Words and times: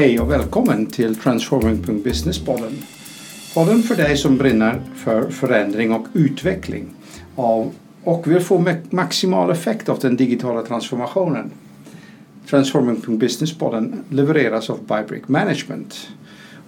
Hej 0.00 0.20
och 0.20 0.30
välkommen 0.30 0.86
till 0.86 1.16
Transforming.Businesspodden. 1.16 2.72
Podden 3.54 3.82
för 3.82 3.96
dig 3.96 4.16
som 4.16 4.36
brinner 4.36 4.80
för 4.96 5.30
förändring 5.30 5.92
och 5.92 6.06
utveckling 6.12 6.86
av, 7.36 7.70
och 8.04 8.30
vill 8.30 8.40
få 8.40 8.74
maximal 8.90 9.50
effekt 9.50 9.88
av 9.88 9.98
den 9.98 10.16
digitala 10.16 10.62
transformationen. 10.62 11.50
Transforming.Businesspodden 12.50 14.04
levereras 14.08 14.70
av 14.70 14.78
Bybrick 14.78 15.28
Management. 15.28 16.08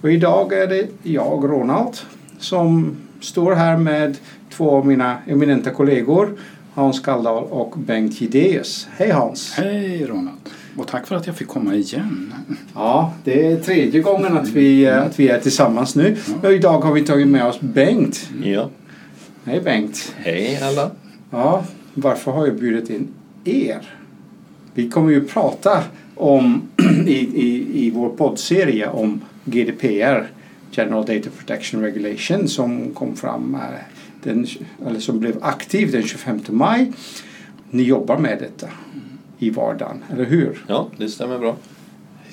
Och 0.01 0.13
idag 0.13 0.53
är 0.53 0.67
det 0.67 0.89
jag, 1.03 1.45
Ronald, 1.45 1.97
som 2.39 2.97
står 3.21 3.55
här 3.55 3.77
med 3.77 4.17
två 4.51 4.71
av 4.71 4.87
mina 4.87 5.19
eminenta 5.27 5.71
kollegor 5.71 6.39
Hans 6.75 7.01
Kalldal 7.01 7.45
och 7.45 7.79
Bengt 7.79 8.21
Gideus. 8.21 8.89
Hej 8.97 9.11
Hans! 9.11 9.53
Hej 9.53 10.07
Ronald! 10.07 10.39
Och 10.77 10.89
tack 10.89 11.07
för 11.07 11.17
att 11.17 11.27
jag 11.27 11.37
fick 11.37 11.49
komma 11.49 11.75
igen. 11.75 12.35
Ja, 12.75 13.15
det 13.25 13.47
är 13.47 13.57
tredje 13.57 14.01
gången 14.01 14.37
att 14.37 14.49
vi, 14.49 14.87
mm. 14.87 15.07
att 15.07 15.21
vi 15.21 15.29
är 15.29 15.41
tillsammans 15.41 15.95
nu. 15.95 16.17
Ja. 16.29 16.49
Och 16.49 16.55
idag 16.55 16.81
har 16.81 16.93
vi 16.93 17.03
tagit 17.03 17.29
med 17.29 17.47
oss 17.47 17.61
Bengt. 17.61 18.31
Ja. 18.45 18.71
Hej 19.45 19.61
Bengt! 19.61 20.15
Hej 20.17 20.61
alla! 20.63 20.91
Ja, 21.31 21.65
varför 21.95 22.33
har 22.33 22.47
jag 22.47 22.57
bjudit 22.57 22.91
in 22.91 23.09
er? 23.45 23.95
Vi 24.75 24.91
kommer 24.91 25.11
ju 25.11 25.25
prata 25.25 25.83
om 26.15 26.63
i, 27.07 27.19
i, 27.19 27.87
i 27.87 27.91
vår 27.91 28.09
poddserie 28.09 28.89
om 28.89 29.21
GDPR, 29.45 30.27
General 30.71 31.07
Data 31.07 31.31
Protection 31.39 31.83
Regulation, 31.83 32.49
som 32.49 32.95
kom 32.95 33.17
fram 33.17 33.55
eh, 33.55 33.61
den, 34.23 34.47
eller 34.87 35.01
som 35.01 35.21
blev 35.21 35.37
aktiv 35.41 35.93
den 35.93 36.03
25 36.03 36.41
maj. 36.49 36.93
Ni 37.71 37.83
jobbar 37.83 38.19
med 38.19 38.39
detta 38.39 38.69
i 39.43 39.51
vardagen, 39.51 40.05
eller 40.13 40.25
hur? 40.25 40.65
Ja, 40.67 40.89
det 40.97 41.09
stämmer 41.09 41.39
bra. 41.39 41.57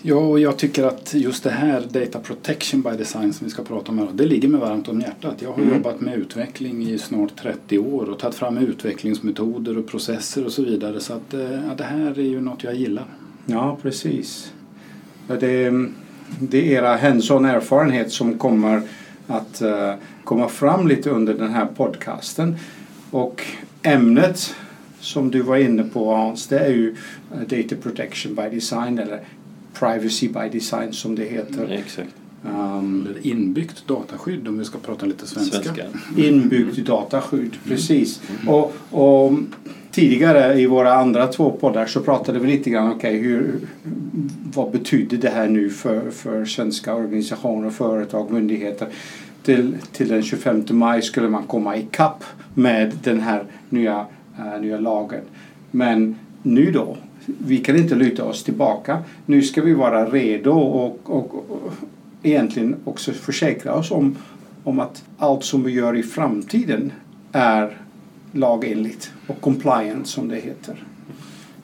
Ja, 0.01 0.15
och 0.15 0.39
jag 0.39 0.57
tycker 0.57 0.83
att 0.83 1.13
just 1.13 1.43
det 1.43 1.49
här 1.49 1.83
Data 1.91 2.19
Protection 2.19 2.81
by 2.81 2.89
Design 2.97 3.33
som 3.33 3.45
vi 3.45 3.51
ska 3.51 3.63
prata 3.63 3.91
om 3.91 3.99
här, 3.99 4.07
det 4.13 4.25
ligger 4.25 4.47
mig 4.47 4.61
varmt 4.61 4.87
om 4.87 5.01
hjärtat. 5.01 5.35
Jag 5.39 5.49
har 5.49 5.61
mm. 5.61 5.73
jobbat 5.73 6.01
med 6.01 6.17
utveckling 6.17 6.83
i 6.89 6.97
snart 6.97 7.35
30 7.35 7.79
år 7.79 8.09
och 8.09 8.19
tagit 8.19 8.35
fram 8.35 8.57
utvecklingsmetoder 8.57 9.77
och 9.77 9.87
processer 9.87 10.45
och 10.45 10.51
så 10.51 10.63
vidare. 10.63 10.99
Så 10.99 11.13
att, 11.13 11.33
eh, 11.33 11.41
ja, 11.41 11.75
det 11.77 11.83
här 11.83 12.19
är 12.19 12.23
ju 12.23 12.41
något 12.41 12.63
jag 12.63 12.75
gillar. 12.75 13.05
Ja, 13.45 13.77
precis. 13.81 14.53
Det, 15.27 15.71
det 16.39 16.57
är 16.57 16.77
era 16.77 16.97
hands-on 16.97 17.45
erfarenhet 17.45 18.11
som 18.11 18.37
kommer 18.37 18.81
att 19.27 19.61
uh, 19.61 19.93
komma 20.23 20.49
fram 20.49 20.87
lite 20.87 21.09
under 21.09 21.33
den 21.33 21.49
här 21.49 21.65
podcasten. 21.65 22.55
Och 23.11 23.45
ämnet 23.83 24.55
som 24.99 25.31
du 25.31 25.41
var 25.41 25.57
inne 25.57 25.83
på 25.83 26.13
Hans, 26.13 26.47
det 26.47 26.59
är 26.59 26.69
ju 26.69 26.89
uh, 26.89 27.41
Data 27.47 27.75
Protection 27.75 28.35
by 28.35 28.55
Design 28.55 28.99
eller 28.99 29.19
Privacy 29.73 30.27
by 30.27 30.49
Design 30.51 30.93
som 30.93 31.15
det 31.15 31.25
heter. 31.25 31.63
Mm, 31.63 31.71
exakt. 31.71 32.09
Um, 32.45 33.07
eller 33.09 33.27
inbyggt 33.27 33.87
dataskydd 33.87 34.47
om 34.47 34.59
vi 34.59 34.65
ska 34.65 34.77
prata 34.77 35.05
lite 35.05 35.27
svenska. 35.27 35.63
svenska. 35.63 35.83
Inbyggt 36.17 36.77
dataskydd, 36.77 37.41
mm. 37.41 37.59
precis. 37.65 38.21
Mm. 38.41 38.53
Och, 38.53 38.73
och, 38.89 39.33
tidigare 39.91 40.59
i 40.59 40.65
våra 40.65 40.93
andra 40.93 41.27
två 41.27 41.51
poddar 41.51 41.85
så 41.85 42.01
pratade 42.01 42.39
vi 42.39 42.47
lite 42.47 42.69
grann 42.69 42.91
okay, 42.91 43.17
hur, 43.17 43.59
vad 44.53 44.71
betyder 44.71 45.17
det 45.17 45.29
här 45.29 45.47
nu 45.47 45.69
för, 45.69 46.11
för 46.11 46.45
svenska 46.45 46.95
organisationer, 46.95 47.69
företag, 47.69 48.31
myndigheter. 48.31 48.87
Till, 49.43 49.77
till 49.91 50.07
den 50.07 50.23
25 50.23 50.65
maj 50.69 51.01
skulle 51.01 51.29
man 51.29 51.43
komma 51.43 51.77
i 51.77 51.87
kapp 51.91 52.23
med 52.53 52.91
den 53.03 53.19
här 53.19 53.43
nya, 53.69 54.05
uh, 54.39 54.61
nya 54.61 54.79
lagen. 54.79 55.21
Men 55.71 56.15
nu 56.43 56.71
då, 56.71 56.97
vi 57.25 57.57
kan 57.57 57.75
inte 57.75 57.95
luta 57.95 58.23
oss 58.23 58.43
tillbaka. 58.43 59.03
Nu 59.25 59.41
ska 59.41 59.61
vi 59.61 59.73
vara 59.73 60.05
redo 60.05 60.51
och, 60.51 60.99
och, 61.03 61.35
och 61.35 61.73
egentligen 62.23 62.75
också 62.83 63.11
försäkra 63.11 63.73
oss 63.73 63.91
om, 63.91 64.15
om 64.63 64.79
att 64.79 65.03
allt 65.17 65.43
som 65.43 65.63
vi 65.63 65.71
gör 65.71 65.95
i 65.97 66.03
framtiden 66.03 66.91
är 67.31 67.77
lagenligt 68.31 69.11
och 69.27 69.41
compliant 69.41 70.07
som 70.07 70.27
det 70.27 70.35
heter. 70.35 70.83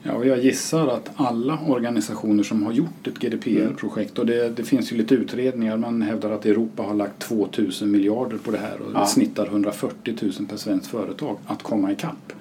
Ja, 0.02 0.12
och 0.12 0.26
jag 0.26 0.38
gissar 0.38 0.86
att 0.86 1.10
alla 1.16 1.58
organisationer 1.66 2.42
som 2.42 2.62
har 2.62 2.72
gjort 2.72 3.06
ett 3.06 3.18
GDPR-projekt 3.18 4.18
och 4.18 4.26
det, 4.26 4.48
det, 4.48 4.64
finns 4.64 4.92
ju 4.92 4.96
lite 4.96 5.14
utredningar, 5.14 5.76
man 5.76 6.02
hävdar 6.02 6.30
att 6.30 6.46
Europa 6.46 6.82
har 6.82 6.94
lagt 6.94 7.18
2000 7.18 7.90
miljarder 7.90 8.36
på 8.36 8.50
det 8.50 8.58
här 8.58 8.80
och 8.80 8.90
ja. 8.94 9.06
snittar 9.06 9.46
140 9.46 10.14
000 10.22 10.32
per 10.48 10.56
svenskt 10.56 10.86
företag 10.86 11.36
att 11.46 11.62
komma 11.62 11.92
ikapp. 11.92 12.32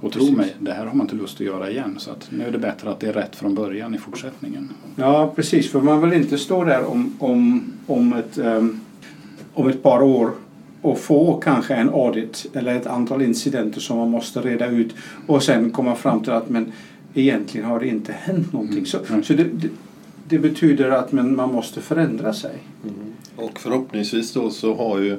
Och 0.00 0.12
tro 0.12 0.20
precis. 0.20 0.36
mig, 0.36 0.54
det 0.58 0.72
här 0.72 0.86
har 0.86 0.94
man 0.94 1.06
inte 1.06 1.16
lust 1.16 1.34
att 1.34 1.46
göra 1.46 1.70
igen. 1.70 1.94
Så 1.98 2.10
att 2.10 2.28
nu 2.30 2.44
är 2.44 2.50
det 2.50 2.58
bättre 2.58 2.90
att 2.90 3.00
det 3.00 3.06
är 3.06 3.12
rätt 3.12 3.36
från 3.36 3.54
början 3.54 3.94
i 3.94 3.98
fortsättningen. 3.98 4.70
Ja, 4.96 5.32
precis. 5.36 5.70
För 5.70 5.80
man 5.80 6.00
vill 6.00 6.12
inte 6.12 6.38
stå 6.38 6.64
där 6.64 6.84
om, 6.84 7.16
om, 7.18 7.72
om, 7.86 8.12
ett, 8.12 8.38
um, 8.38 8.80
om 9.54 9.68
ett 9.68 9.82
par 9.82 10.02
år 10.02 10.30
och 10.82 10.98
få 10.98 11.36
kanske 11.36 11.74
en 11.74 11.88
audit 11.88 12.46
eller 12.52 12.74
ett 12.74 12.86
antal 12.86 13.22
incidenter 13.22 13.80
som 13.80 13.98
man 13.98 14.10
måste 14.10 14.40
reda 14.40 14.66
ut 14.66 14.94
och 15.26 15.42
sen 15.42 15.70
komma 15.70 15.94
fram 15.94 16.22
till 16.22 16.32
att 16.32 16.50
men 16.50 16.72
egentligen 17.14 17.66
har 17.66 17.80
det 17.80 17.88
inte 17.88 18.12
hänt 18.12 18.52
någonting. 18.52 18.78
Mm. 18.78 18.86
Så, 18.86 18.98
mm. 19.08 19.24
så 19.24 19.32
det, 19.32 19.44
det, 19.44 19.68
det, 20.28 20.38
betyder 20.38 20.90
att 20.90 21.12
man, 21.12 21.36
man 21.36 21.52
måste 21.52 21.80
förändra 21.80 22.32
sig. 22.32 22.58
Mm. 22.82 22.94
Och 23.36 23.60
förhoppningsvis 23.60 24.32
då 24.32 24.50
så 24.50 24.74
har 24.74 24.98
ju 24.98 25.16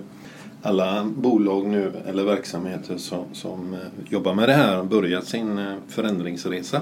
alla 0.66 1.04
bolag 1.16 1.68
nu 1.68 1.92
eller 2.08 2.24
verksamheter 2.24 2.98
som, 2.98 3.26
som 3.34 3.74
eh, 3.74 3.80
jobbar 4.10 4.34
med 4.34 4.50
det 4.50 4.54
här 4.54 4.84
börjat 4.84 5.26
sin 5.26 5.58
eh, 5.58 5.76
förändringsresa. 5.88 6.82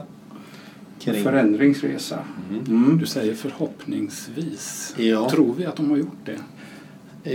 Kring... 0.99 1.23
Förändringsresa. 1.23 2.19
Mm. 2.49 2.65
Mm. 2.65 2.97
Du 2.97 3.05
säger 3.05 3.33
förhoppningsvis. 3.33 4.95
Ja. 4.97 5.29
Tror 5.29 5.53
vi 5.57 5.65
att 5.65 5.75
de 5.75 5.89
har 5.89 5.97
gjort 5.97 6.25
det? 6.25 6.39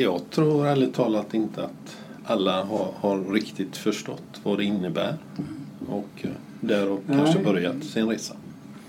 Jag 0.01 0.31
tror 0.31 0.67
ärligt 0.67 0.95
talat 0.95 1.35
inte 1.35 1.65
att 1.65 1.97
alla 2.25 2.65
har, 2.65 2.93
har 2.97 3.33
riktigt 3.33 3.77
förstått 3.77 4.41
vad 4.43 4.59
det 4.59 4.65
innebär. 4.65 5.17
Mm. 5.39 5.49
Och 5.89 6.09
eh, 6.23 6.31
därav 6.61 7.01
kanske 7.07 7.39
börjat 7.39 7.85
sin 7.85 8.09
resa. 8.09 8.35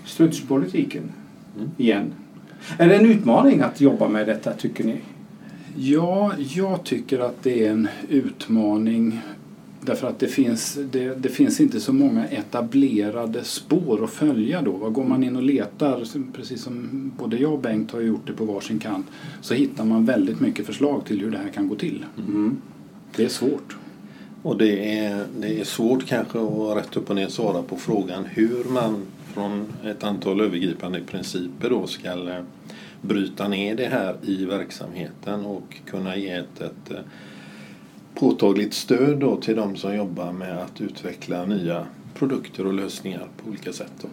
Strutspolitiken 0.04 1.12
mm. 1.56 1.70
igen. 1.76 2.12
Är 2.78 2.88
det 2.88 2.96
en 2.96 3.06
utmaning 3.06 3.60
att 3.60 3.80
jobba 3.80 4.08
med 4.08 4.26
detta 4.26 4.52
tycker 4.52 4.84
ni? 4.84 5.00
Ja, 5.76 6.32
jag 6.38 6.84
tycker 6.84 7.18
att 7.18 7.42
det 7.42 7.66
är 7.66 7.70
en 7.70 7.88
utmaning 8.08 9.20
Därför 9.82 10.08
att 10.08 10.18
det 10.18 10.28
finns, 10.28 10.78
det, 10.92 11.14
det, 11.14 11.28
finns 11.28 11.60
inte 11.60 11.80
så 11.80 11.92
många 11.92 12.26
etablerade 12.26 13.44
spår 13.44 14.04
att 14.04 14.10
följa 14.10 14.62
då. 14.62 14.90
Går 14.90 15.04
man 15.04 15.24
in 15.24 15.36
och 15.36 15.42
letar, 15.42 16.04
precis 16.32 16.62
som 16.62 17.12
både 17.18 17.36
jag 17.36 17.52
och 17.52 17.58
Bengt 17.58 17.90
har 17.90 18.00
gjort 18.00 18.26
det 18.26 18.32
på 18.32 18.44
varsin 18.44 18.78
kant, 18.78 19.06
så 19.40 19.54
hittar 19.54 19.84
man 19.84 20.06
väldigt 20.06 20.40
mycket 20.40 20.66
förslag 20.66 21.04
till 21.04 21.20
hur 21.20 21.30
det 21.30 21.38
här 21.38 21.48
kan 21.48 21.68
gå 21.68 21.74
till. 21.74 22.04
Mm. 22.18 22.56
Det 23.16 23.24
är 23.24 23.28
svårt. 23.28 23.76
Och 24.42 24.56
det 24.56 24.98
är, 24.98 25.26
det 25.38 25.60
är 25.60 25.64
svårt 25.64 26.06
kanske 26.06 26.38
att 26.38 26.76
rätt 26.76 26.96
upp 26.96 27.10
och 27.10 27.16
ner 27.16 27.28
svara 27.28 27.62
på 27.62 27.76
frågan 27.76 28.24
hur 28.24 28.64
man 28.64 29.02
från 29.34 29.66
ett 29.84 30.04
antal 30.04 30.40
övergripande 30.40 31.00
principer 31.00 31.70
då 31.70 31.86
ska 31.86 32.14
bryta 33.02 33.48
ner 33.48 33.74
det 33.76 33.86
här 33.86 34.16
i 34.22 34.44
verksamheten 34.44 35.46
och 35.46 35.76
kunna 35.86 36.16
ge 36.16 36.30
ett, 36.30 36.60
ett 36.60 36.90
eh, 36.90 36.96
påtagligt 38.14 38.74
stöd 38.74 39.18
då 39.18 39.36
till 39.36 39.56
de 39.56 39.76
som 39.76 39.94
jobbar 39.94 40.32
med 40.32 40.58
att 40.58 40.80
utveckla 40.80 41.44
nya 41.44 41.86
produkter 42.14 42.66
och 42.66 42.74
lösningar 42.74 43.26
på 43.36 43.48
olika 43.48 43.72
sätt. 43.72 43.92
Då. 44.00 44.08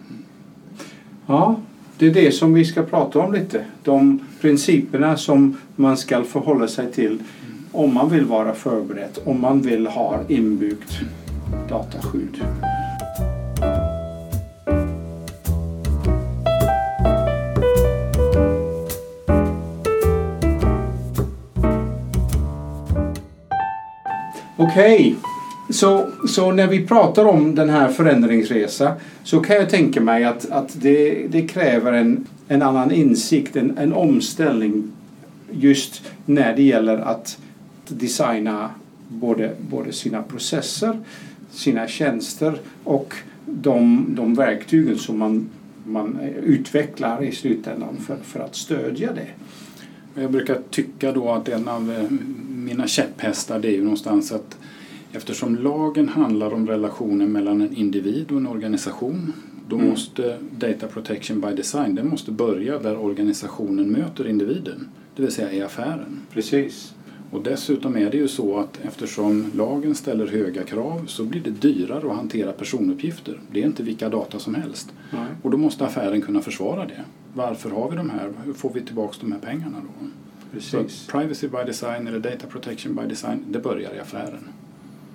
Ja, 1.26 1.60
det 1.98 2.06
är 2.06 2.14
det 2.14 2.32
som 2.32 2.54
vi 2.54 2.64
ska 2.64 2.82
prata 2.82 3.18
om 3.18 3.32
lite. 3.32 3.64
De 3.84 4.20
principerna 4.40 5.16
som 5.16 5.56
man 5.76 5.96
ska 5.96 6.24
förhålla 6.24 6.68
sig 6.68 6.92
till 6.92 7.18
om 7.72 7.94
man 7.94 8.10
vill 8.10 8.24
vara 8.24 8.54
förberedd, 8.54 9.18
om 9.24 9.40
man 9.40 9.62
vill 9.62 9.86
ha 9.86 10.20
inbyggt 10.28 11.00
dataskydd. 11.68 12.44
Okej, 24.60 24.94
okay. 24.94 25.14
så, 25.70 26.10
så 26.28 26.52
när 26.52 26.66
vi 26.66 26.86
pratar 26.86 27.24
om 27.24 27.54
den 27.54 27.70
här 27.70 27.88
förändringsresan 27.88 28.92
så 29.24 29.40
kan 29.40 29.56
jag 29.56 29.70
tänka 29.70 30.00
mig 30.00 30.24
att, 30.24 30.50
att 30.50 30.82
det, 30.82 31.26
det 31.28 31.42
kräver 31.42 31.92
en, 31.92 32.26
en 32.48 32.62
annan 32.62 32.92
insikt, 32.92 33.56
en, 33.56 33.78
en 33.78 33.92
omställning 33.92 34.92
just 35.50 36.02
när 36.26 36.56
det 36.56 36.62
gäller 36.62 36.98
att 36.98 37.38
designa 37.88 38.70
både, 39.08 39.54
både 39.70 39.92
sina 39.92 40.22
processer, 40.22 40.98
sina 41.50 41.88
tjänster 41.88 42.58
och 42.84 43.14
de, 43.46 44.06
de 44.08 44.34
verktygen 44.34 44.98
som 44.98 45.18
man, 45.18 45.48
man 45.84 46.18
utvecklar 46.42 47.24
i 47.24 47.32
slutändan 47.32 47.96
för, 48.06 48.16
för 48.22 48.40
att 48.40 48.56
stödja 48.56 49.12
det. 49.12 49.28
Jag 50.20 50.30
brukar 50.30 50.58
tycka 50.70 51.12
då 51.12 51.30
att 51.30 51.48
en 51.48 51.68
av 51.68 52.08
mina 52.64 52.86
käpphästar 52.86 53.58
det 53.58 53.68
är 53.68 53.72
ju 53.72 53.82
någonstans 53.82 54.32
att 54.32 54.58
eftersom 55.12 55.56
lagen 55.56 56.08
handlar 56.08 56.54
om 56.54 56.66
relationen 56.66 57.32
mellan 57.32 57.60
en 57.60 57.76
individ 57.76 58.30
och 58.30 58.36
en 58.36 58.46
organisation 58.46 59.32
Då 59.68 59.76
Mm. 59.76 59.88
måste 59.88 60.38
Data 60.58 60.86
Protection 60.86 61.40
by 61.40 61.54
Design 61.56 61.94
den 61.94 62.08
måste 62.08 62.30
börja 62.30 62.78
där 62.78 62.98
organisationen 62.98 63.90
möter 63.92 64.28
individen, 64.28 64.88
det 65.16 65.22
vill 65.22 65.32
säga 65.32 65.52
i 65.52 65.62
affären. 65.62 66.20
Precis. 66.32 66.94
Och 67.30 67.42
dessutom 67.42 67.96
är 67.96 68.10
det 68.10 68.16
ju 68.16 68.28
så 68.28 68.58
att 68.58 68.80
eftersom 68.82 69.50
lagen 69.54 69.94
ställer 69.94 70.26
höga 70.26 70.62
krav 70.62 71.06
så 71.06 71.24
blir 71.24 71.40
det 71.40 71.50
dyrare 71.50 72.10
att 72.10 72.16
hantera 72.16 72.52
personuppgifter. 72.52 73.40
Det 73.52 73.62
är 73.62 73.66
inte 73.66 73.82
vilka 73.82 74.08
data 74.08 74.38
som 74.38 74.54
helst. 74.54 74.92
Nej. 75.12 75.26
Och 75.42 75.50
då 75.50 75.56
måste 75.56 75.84
affären 75.84 76.20
kunna 76.22 76.40
försvara 76.40 76.86
det. 76.86 77.04
Varför 77.34 77.70
har 77.70 77.90
vi 77.90 77.96
de 77.96 78.10
här? 78.10 78.32
Hur 78.44 78.52
får 78.52 78.72
vi 78.74 78.80
tillbaka 78.80 79.16
de 79.20 79.32
här 79.32 79.40
pengarna 79.40 79.76
då? 79.82 80.06
Så 80.60 80.82
Precis. 80.82 81.06
privacy 81.06 81.48
by 81.48 81.64
design 81.66 82.06
eller 82.06 82.18
data 82.18 82.46
protection 82.46 82.94
by 82.94 83.02
design, 83.08 83.44
det 83.48 83.58
börjar 83.58 83.94
i 83.94 83.98
affären. 83.98 84.48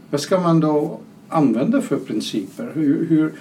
Vad 0.09 0.21
ska 0.21 0.39
man 0.39 0.59
då 0.59 1.00
använda 1.30 1.81
för 1.81 1.97
principer? 1.97 2.71
Hur, 2.74 3.06
hur, 3.06 3.33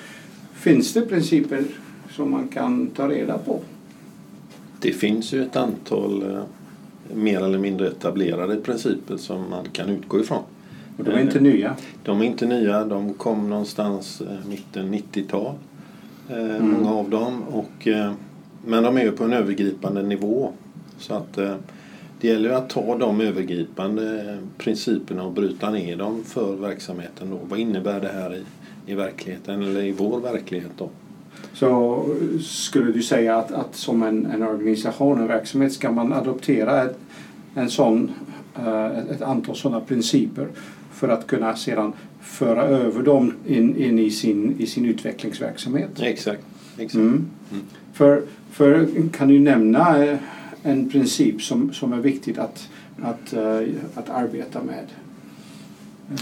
finns 0.54 0.92
det 0.92 1.00
principer 1.00 1.64
som 2.10 2.30
man 2.30 2.48
kan 2.48 2.86
ta 2.86 3.08
reda 3.08 3.38
på? 3.38 3.60
Det 4.80 4.92
finns 4.92 5.32
ju 5.32 5.42
ett 5.42 5.56
antal 5.56 6.22
eh, 6.22 6.42
mer 7.14 7.44
eller 7.44 7.58
mindre 7.58 7.88
etablerade 7.88 8.56
principer 8.56 9.16
som 9.16 9.50
man 9.50 9.64
kan 9.72 9.88
utgå 9.88 10.20
ifrån. 10.20 10.42
Och 10.98 11.04
de 11.04 11.10
är 11.10 11.20
inte 11.20 11.40
nya. 11.40 11.76
De 12.04 12.20
är 12.20 12.24
inte 12.24 12.46
nya, 12.46 12.84
de 12.84 13.14
kom 13.14 13.50
någonstans 13.50 14.20
eh, 14.20 14.48
mitten 14.48 14.94
90-tal. 14.94 15.54
Eh, 16.28 16.36
Mm. 16.38 16.70
Många 16.70 16.90
av 16.90 17.10
dem. 17.10 17.42
Och, 17.42 17.88
men 18.64 18.82
de 18.82 18.96
är 18.96 19.02
ju 19.02 19.12
på 19.12 19.24
en 19.24 19.32
övergripande 19.32 20.02
nivå. 20.02 20.52
Så 20.98 21.14
att 21.14 21.38
eh, 21.38 21.54
det 22.22 22.28
gäller 22.28 22.50
att 22.50 22.70
ta 22.70 22.98
de 22.98 23.20
övergripande 23.20 24.32
eh, 24.32 24.58
principerna 24.58 25.22
och 25.22 25.32
bryta 25.32 25.70
ner 25.70 25.96
dem 25.96 26.24
för 26.24 26.56
verksamheten. 26.56 27.30
Då. 27.30 27.38
Vad 27.48 27.58
innebär 27.58 28.00
det 28.00 28.08
här 28.08 28.34
i, 28.34 28.42
i 28.92 28.94
verkligheten 28.94 29.62
eller 29.62 29.82
i 29.82 29.92
vår 29.92 30.20
verklighet 30.20 30.70
då? 30.78 30.90
Så 31.52 32.04
skulle 32.40 32.92
du 32.92 33.02
säga 33.02 33.36
att, 33.36 33.52
att 33.52 33.74
som 33.76 34.02
en, 34.02 34.26
en 34.26 34.42
organisation, 34.42 35.20
en 35.20 35.26
verksamhet, 35.26 35.72
ska 35.72 35.92
man 35.92 36.12
adoptera 36.12 36.82
ett, 36.82 36.98
en 37.54 37.70
sån, 37.70 38.12
eh, 38.56 38.98
ett, 38.98 39.10
ett 39.10 39.22
antal 39.22 39.56
sådana 39.56 39.80
principer 39.80 40.48
för 40.92 41.08
att 41.08 41.26
kunna 41.26 41.56
sedan 41.56 41.92
föra 42.20 42.62
över 42.62 43.02
dem 43.02 43.34
in, 43.46 43.76
in 43.76 43.98
i, 43.98 44.10
sin, 44.10 44.56
i 44.58 44.66
sin 44.66 44.84
utvecklingsverksamhet? 44.84 45.90
Exakt. 46.00 46.42
exakt. 46.78 46.94
Mm. 46.94 47.26
Mm. 47.50 47.64
För, 47.92 48.22
för 48.50 48.88
kan 49.12 49.28
du 49.28 49.38
nämna 49.38 50.04
eh, 50.04 50.19
en 50.62 50.88
princip 50.88 51.42
som, 51.42 51.72
som 51.72 51.92
är 51.92 52.00
viktigt 52.00 52.38
att, 52.38 52.68
att, 53.02 53.32
eh, 53.32 53.68
att 53.94 54.10
arbeta 54.10 54.62
med? 54.62 54.86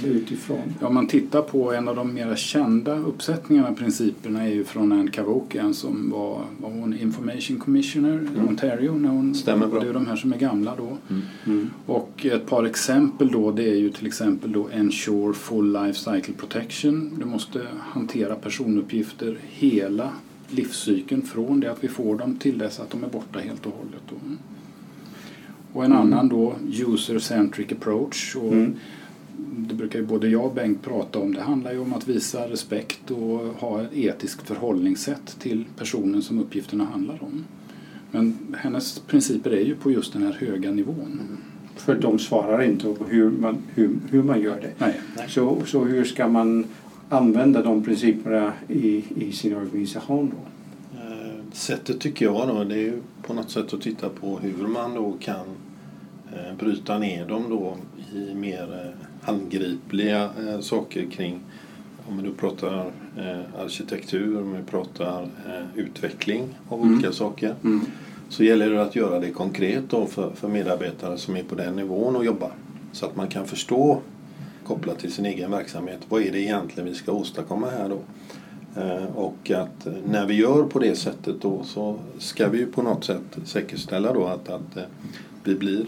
Utifrån? 0.04 0.74
Ja, 0.80 0.86
Om 0.86 0.94
man 0.94 1.06
tittar 1.06 1.42
på 1.42 1.72
en 1.72 1.88
av 1.88 1.96
de 1.96 2.14
mer 2.14 2.36
kända 2.36 2.98
uppsättningarna 2.98 3.68
av 3.68 3.74
principerna 3.74 4.42
är 4.42 4.48
ju 4.48 4.64
från 4.64 4.92
Anne 4.92 5.10
Cavokian 5.10 5.74
som 5.74 6.10
var, 6.10 6.44
var 6.60 6.70
hon 6.70 6.98
Information 6.98 7.58
Commissioner 7.58 8.28
i 8.36 8.48
Ontario. 8.48 8.92
När 8.92 9.08
hon, 9.08 9.34
Stämmer 9.34 9.66
bra. 9.66 9.80
Det 9.80 9.88
är 9.88 9.92
de 9.92 10.06
här 10.06 10.16
som 10.16 10.32
är 10.32 10.38
gamla 10.38 10.74
då. 10.76 11.14
Mm. 11.46 11.70
Och 11.86 12.26
ett 12.26 12.46
par 12.46 12.64
exempel 12.64 13.28
då 13.32 13.50
det 13.50 13.70
är 13.70 13.76
ju 13.76 13.90
till 13.90 14.06
exempel 14.06 14.52
då 14.52 14.68
Ensure 14.72 15.34
Full 15.34 15.72
Life 15.72 15.98
Cycle 15.98 16.34
Protection. 16.34 17.10
Du 17.18 17.24
måste 17.24 17.66
hantera 17.80 18.34
personuppgifter 18.34 19.38
hela 19.42 20.10
livscykeln 20.52 21.22
från 21.22 21.60
det 21.60 21.72
att 21.72 21.84
vi 21.84 21.88
får 21.88 22.18
dem 22.18 22.36
till 22.36 22.58
dess 22.58 22.80
att 22.80 22.90
de 22.90 23.04
är 23.04 23.08
borta 23.08 23.38
helt 23.38 23.66
och 23.66 23.72
hållet. 23.72 24.02
Då. 24.10 24.14
Och 25.72 25.84
en 25.84 25.92
Mm. 25.92 26.02
annan 26.02 26.28
då 26.28 26.54
User 26.86 27.18
Centric 27.18 27.72
Approach. 27.72 28.36
Och 28.36 28.52
Mm. 28.52 28.74
Det 29.56 29.74
brukar 29.74 29.98
ju 29.98 30.06
både 30.06 30.28
jag 30.28 30.44
och 30.44 30.54
Bengt 30.54 30.82
prata 30.82 31.18
om. 31.18 31.34
Det 31.34 31.40
handlar 31.40 31.72
ju 31.72 31.78
om 31.78 31.94
att 31.94 32.08
visa 32.08 32.48
respekt 32.48 33.10
och 33.10 33.38
ha 33.38 33.82
ett 33.82 33.92
etiskt 33.96 34.46
förhållningssätt 34.46 35.36
till 35.38 35.64
personen 35.78 36.22
som 36.22 36.38
uppgifterna 36.38 36.84
handlar 36.84 37.22
om. 37.22 37.44
Men 38.10 38.38
hennes 38.58 38.98
principer 38.98 39.50
är 39.50 39.64
ju 39.64 39.74
på 39.76 39.90
just 39.90 40.12
den 40.12 40.22
här 40.22 40.32
höga 40.32 40.70
nivån. 40.70 41.20
För 41.76 41.94
de 41.94 42.18
svarar 42.18 42.62
inte 42.62 42.84
på 42.94 43.04
hur 43.04 43.30
man, 43.30 43.56
hur, 43.74 43.90
hur 44.10 44.22
man 44.22 44.40
gör 44.40 44.60
det. 44.60 44.70
Nej. 44.78 45.00
Så, 45.28 45.62
så 45.66 45.84
hur 45.84 46.04
ska 46.04 46.28
man 46.28 46.64
använda 47.10 47.62
de 47.62 47.84
principerna 47.84 48.52
i, 48.68 49.04
i 49.16 49.32
sin 49.32 49.56
organisation 49.56 50.32
då? 50.36 50.42
Eh, 50.98 51.30
Sättet 51.52 52.00
tycker 52.00 52.24
jag 52.24 52.48
då, 52.48 52.64
det 52.64 52.88
är 52.88 52.92
på 53.22 53.34
något 53.34 53.50
sätt 53.50 53.72
att 53.74 53.80
titta 53.80 54.08
på 54.08 54.38
hur 54.38 54.66
man 54.66 54.94
då 54.94 55.14
kan 55.20 55.46
eh, 56.32 56.56
bryta 56.58 56.98
ner 56.98 57.26
dem 57.26 57.44
då 57.50 57.76
i 58.18 58.34
mer 58.34 58.62
eh, 58.84 59.06
handgripliga 59.22 60.30
saker 60.60 61.06
kring 61.10 61.40
om 62.08 62.22
då 62.22 62.32
pratar 62.32 62.86
eh, 63.18 63.60
arkitektur, 63.64 64.38
om 64.38 64.52
vi 64.52 64.62
pratar 64.62 65.22
eh, 65.22 65.64
utveckling 65.80 66.44
av 66.68 66.80
Mm. 66.80 66.94
olika 66.94 67.12
saker. 67.12 67.54
Så 68.28 68.44
gäller 68.44 68.70
det 68.70 68.82
att 68.82 68.96
göra 68.96 69.18
det 69.20 69.30
konkret 69.30 69.84
då 69.90 70.06
för, 70.06 70.30
för 70.34 70.48
medarbetare 70.48 71.18
som 71.18 71.36
är 71.36 71.42
på 71.42 71.54
den 71.54 71.76
nivån 71.76 72.16
och 72.16 72.24
jobbar. 72.24 72.52
Så 72.92 73.06
att 73.06 73.16
man 73.16 73.28
kan 73.28 73.46
förstå 73.46 74.00
kopplat 74.70 74.98
till 74.98 75.12
sin 75.12 75.26
egen 75.26 75.50
verksamhet. 75.50 75.98
Vad 76.08 76.22
är 76.22 76.32
det 76.32 76.40
egentligen 76.40 76.88
vi 76.88 76.94
ska 76.94 77.12
åstadkomma 77.12 77.70
här 77.70 77.88
då? 77.88 78.00
Eh, 78.80 79.16
och 79.16 79.50
att 79.50 79.86
eh, 79.86 79.92
när 80.10 80.26
vi 80.26 80.34
gör 80.34 80.62
på 80.62 80.78
det 80.78 80.96
sättet 80.96 81.36
då 81.40 81.64
så 81.64 81.96
ska 82.18 82.48
vi 82.48 82.58
ju 82.58 82.66
på 82.66 82.82
något 82.82 83.04
sätt 83.04 83.38
säkerställa 83.44 84.12
då 84.12 84.26
att, 84.26 84.48
att 84.48 84.76
eh, 84.76 84.82
vi 85.44 85.54
blir 85.54 85.86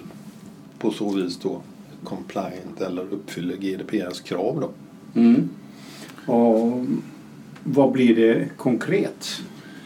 på 0.79 0.91
så 0.91 1.11
vis 1.11 1.39
då 1.39 1.61
compliant 2.05 2.81
eller 2.81 3.03
uppfyller 3.03 3.57
GDPRs 3.57 4.21
krav 4.21 4.61
då. 4.61 4.71
Mm. 5.21 5.49
Och 6.27 6.87
vad 7.65 7.93
blir 7.93 8.17
det 8.17 8.49
konkret? 8.57 9.43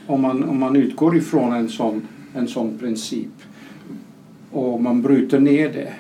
Om 0.07 0.23
man, 0.23 0.45
om 0.45 0.61
man 0.61 0.77
utgår 0.77 1.17
ifrån 1.17 1.53
en 1.53 1.69
sån, 1.69 2.09
en 2.35 2.49
sån 2.49 2.79
princip 2.79 3.33
och 4.51 4.83
man 4.83 5.03
bryter 5.03 5.41
ner 5.41 5.73
det. 5.73 5.93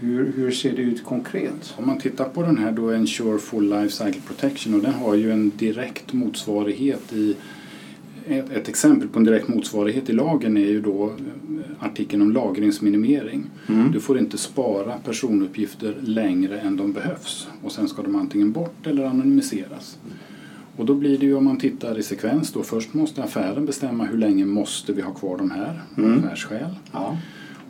Hur, 0.00 0.32
hur 0.36 0.50
ser 0.50 0.76
det 0.76 0.82
ut 0.82 1.04
konkret? 1.04 1.74
Om 1.76 1.86
man 1.86 1.98
tittar 1.98 2.24
på 2.24 2.42
den 2.42 2.58
här 2.58 2.72
då 2.72 2.90
Ensure 2.90 3.38
Full 3.38 3.70
Life 3.70 3.90
Cycle 3.90 4.20
Protection 4.26 4.74
och 4.74 4.80
den 4.80 4.94
har 4.94 5.14
ju 5.14 5.32
en 5.32 5.52
direkt 5.56 6.12
motsvarighet 6.12 7.12
i 7.12 7.36
ett, 8.28 8.50
ett 8.50 8.68
exempel 8.68 9.08
på 9.08 9.18
en 9.18 9.24
direkt 9.24 9.48
motsvarighet 9.48 10.10
i 10.10 10.12
lagen 10.12 10.56
är 10.56 10.66
ju 10.66 10.80
då 10.80 11.04
eh, 11.04 11.84
artikeln 11.86 12.22
om 12.22 12.32
lagringsminimering. 12.32 13.50
Mm. 13.68 13.92
Du 13.92 14.00
får 14.00 14.18
inte 14.18 14.38
spara 14.38 14.92
personuppgifter 15.04 15.94
längre 16.02 16.60
än 16.60 16.76
de 16.76 16.92
behövs 16.92 17.48
och 17.62 17.72
sen 17.72 17.88
ska 17.88 18.02
de 18.02 18.16
antingen 18.16 18.52
bort 18.52 18.86
eller 18.86 19.04
anonymiseras. 19.04 19.98
Och 20.76 20.86
då 20.86 20.94
blir 20.94 21.18
det 21.18 21.26
ju 21.26 21.34
om 21.34 21.44
man 21.44 21.58
tittar 21.58 21.98
i 21.98 22.02
sekvens 22.02 22.52
då 22.52 22.62
först 22.62 22.94
måste 22.94 23.22
affären 23.24 23.66
bestämma 23.66 24.04
hur 24.04 24.18
länge 24.18 24.46
måste 24.46 24.92
vi 24.92 25.02
ha 25.02 25.14
kvar 25.14 25.38
de 25.38 25.50
här 25.50 25.80
av 25.96 26.04
Mm. 26.04 26.18
affärsskäl. 26.18 26.74
Ja. 26.92 27.16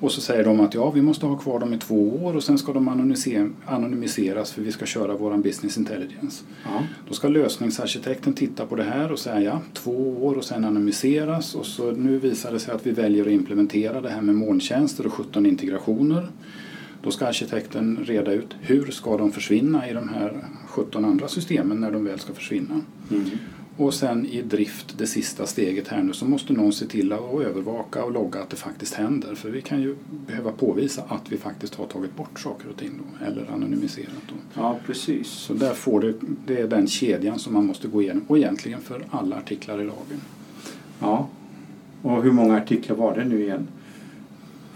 Och 0.00 0.12
så 0.12 0.20
säger 0.20 0.44
de 0.44 0.60
att 0.60 0.74
ja, 0.74 0.90
vi 0.90 1.02
måste 1.02 1.26
ha 1.26 1.36
kvar 1.36 1.60
dem 1.60 1.74
i 1.74 1.78
två 1.78 2.24
år 2.24 2.36
och 2.36 2.42
sen 2.42 2.58
ska 2.58 2.72
de 2.72 2.88
anonymise- 2.88 3.52
anonymiseras 3.66 4.52
för 4.52 4.62
vi 4.62 4.72
ska 4.72 4.86
köra 4.86 5.16
våran 5.16 5.42
business 5.42 5.78
intelligence. 5.78 6.44
Ja. 6.64 6.82
Då 7.08 7.14
ska 7.14 7.28
lösningsarkitekten 7.28 8.32
titta 8.32 8.66
på 8.66 8.76
det 8.76 8.82
här 8.82 9.12
och 9.12 9.18
säga 9.18 9.42
ja, 9.42 9.60
två 9.72 10.26
år 10.26 10.34
och 10.34 10.44
sen 10.44 10.64
anonymiseras 10.64 11.54
och 11.54 11.66
så 11.66 11.90
nu 11.90 12.18
visar 12.18 12.52
det 12.52 12.58
sig 12.60 12.74
att 12.74 12.86
vi 12.86 12.90
väljer 12.90 13.26
att 13.26 13.32
implementera 13.32 14.00
det 14.00 14.10
här 14.10 14.20
med 14.20 14.34
molntjänster 14.34 15.06
och 15.06 15.12
17 15.12 15.46
integrationer. 15.46 16.28
Då 17.02 17.10
ska 17.10 17.26
arkitekten 17.26 17.98
reda 18.04 18.32
ut 18.32 18.56
hur 18.60 18.86
ska 18.90 19.16
de 19.16 19.32
försvinna 19.32 19.88
i 19.90 19.92
de 19.92 20.08
här 20.08 20.44
17 20.68 21.04
andra 21.04 21.28
systemen 21.28 21.80
när 21.80 21.90
de 21.90 22.04
väl 22.04 22.18
ska 22.18 22.34
försvinna. 22.34 22.80
Mm. 23.10 23.30
Och 23.78 23.94
sen 23.94 24.26
i 24.26 24.42
drift, 24.42 24.98
det 24.98 25.06
sista 25.06 25.46
steget 25.46 25.88
här 25.88 26.02
nu, 26.02 26.12
så 26.12 26.24
måste 26.24 26.52
någon 26.52 26.72
se 26.72 26.86
till 26.86 27.12
att 27.12 27.20
övervaka 27.20 28.04
och 28.04 28.12
logga 28.12 28.40
att 28.40 28.50
det 28.50 28.56
faktiskt 28.56 28.94
händer. 28.94 29.34
För 29.34 29.50
vi 29.50 29.62
kan 29.62 29.82
ju 29.82 29.96
behöva 30.26 30.52
påvisa 30.52 31.02
att 31.08 31.32
vi 31.32 31.36
faktiskt 31.36 31.74
har 31.74 31.86
tagit 31.86 32.16
bort 32.16 32.40
saker 32.40 32.68
och 32.68 32.76
ting 32.76 32.90
då, 32.98 33.26
eller 33.26 33.50
anonymiserat. 33.50 34.22
Då. 34.28 34.34
ja, 34.54 34.78
precis. 34.86 35.28
Så 35.28 35.54
där 35.54 35.74
får 35.74 36.00
det, 36.00 36.14
det 36.46 36.60
är 36.60 36.68
den 36.68 36.86
kedjan 36.86 37.38
som 37.38 37.54
man 37.54 37.66
måste 37.66 37.88
gå 37.88 38.02
igenom 38.02 38.24
och 38.28 38.38
egentligen 38.38 38.80
för 38.80 39.04
alla 39.10 39.36
artiklar 39.36 39.80
i 39.80 39.84
lagen. 39.84 40.20
Ja. 41.00 41.28
Och 42.02 42.22
hur 42.22 42.32
många 42.32 42.56
artiklar 42.56 42.96
var 42.96 43.14
det 43.14 43.24
nu 43.24 43.42
igen? 43.42 43.68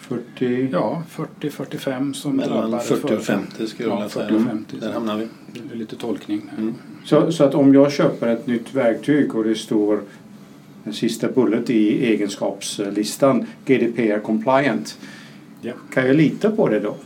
40? 0.02 0.68
Ja, 0.72 1.02
40-45 1.40 2.12
som 2.12 2.36
Mellan 2.36 2.80
40 2.80 2.94
och 2.94 3.00
företag. 3.00 3.22
50 3.24 3.66
skulle 3.66 3.88
jag 3.88 3.94
Ja, 3.94 3.96
vilja 3.96 4.08
40 4.08 4.26
säga. 4.28 4.40
och 4.40 4.46
50. 4.46 4.76
Där 4.76 4.92
hamnar 4.92 5.16
vi. 5.16 5.28
Det 5.52 5.74
är 5.74 5.78
lite 5.78 5.96
tolkning. 5.96 6.50
Mm. 6.58 6.74
Så, 7.04 7.32
så 7.32 7.44
att 7.44 7.54
om 7.54 7.74
jag 7.74 7.92
köper 7.92 8.28
ett 8.28 8.46
nytt 8.46 8.74
verktyg 8.74 9.34
och 9.34 9.44
det 9.44 9.54
står 9.54 10.00
den 10.84 10.92
sista 10.92 11.28
bullet 11.28 11.70
i 11.70 12.06
egenskapslistan 12.06 13.46
GDPR 13.66 14.18
compliant. 14.18 14.98
Ja. 15.60 15.72
Kan 15.94 16.06
jag 16.06 16.16
lita 16.16 16.50
på 16.50 16.68
det 16.68 16.80
då? 16.80 16.96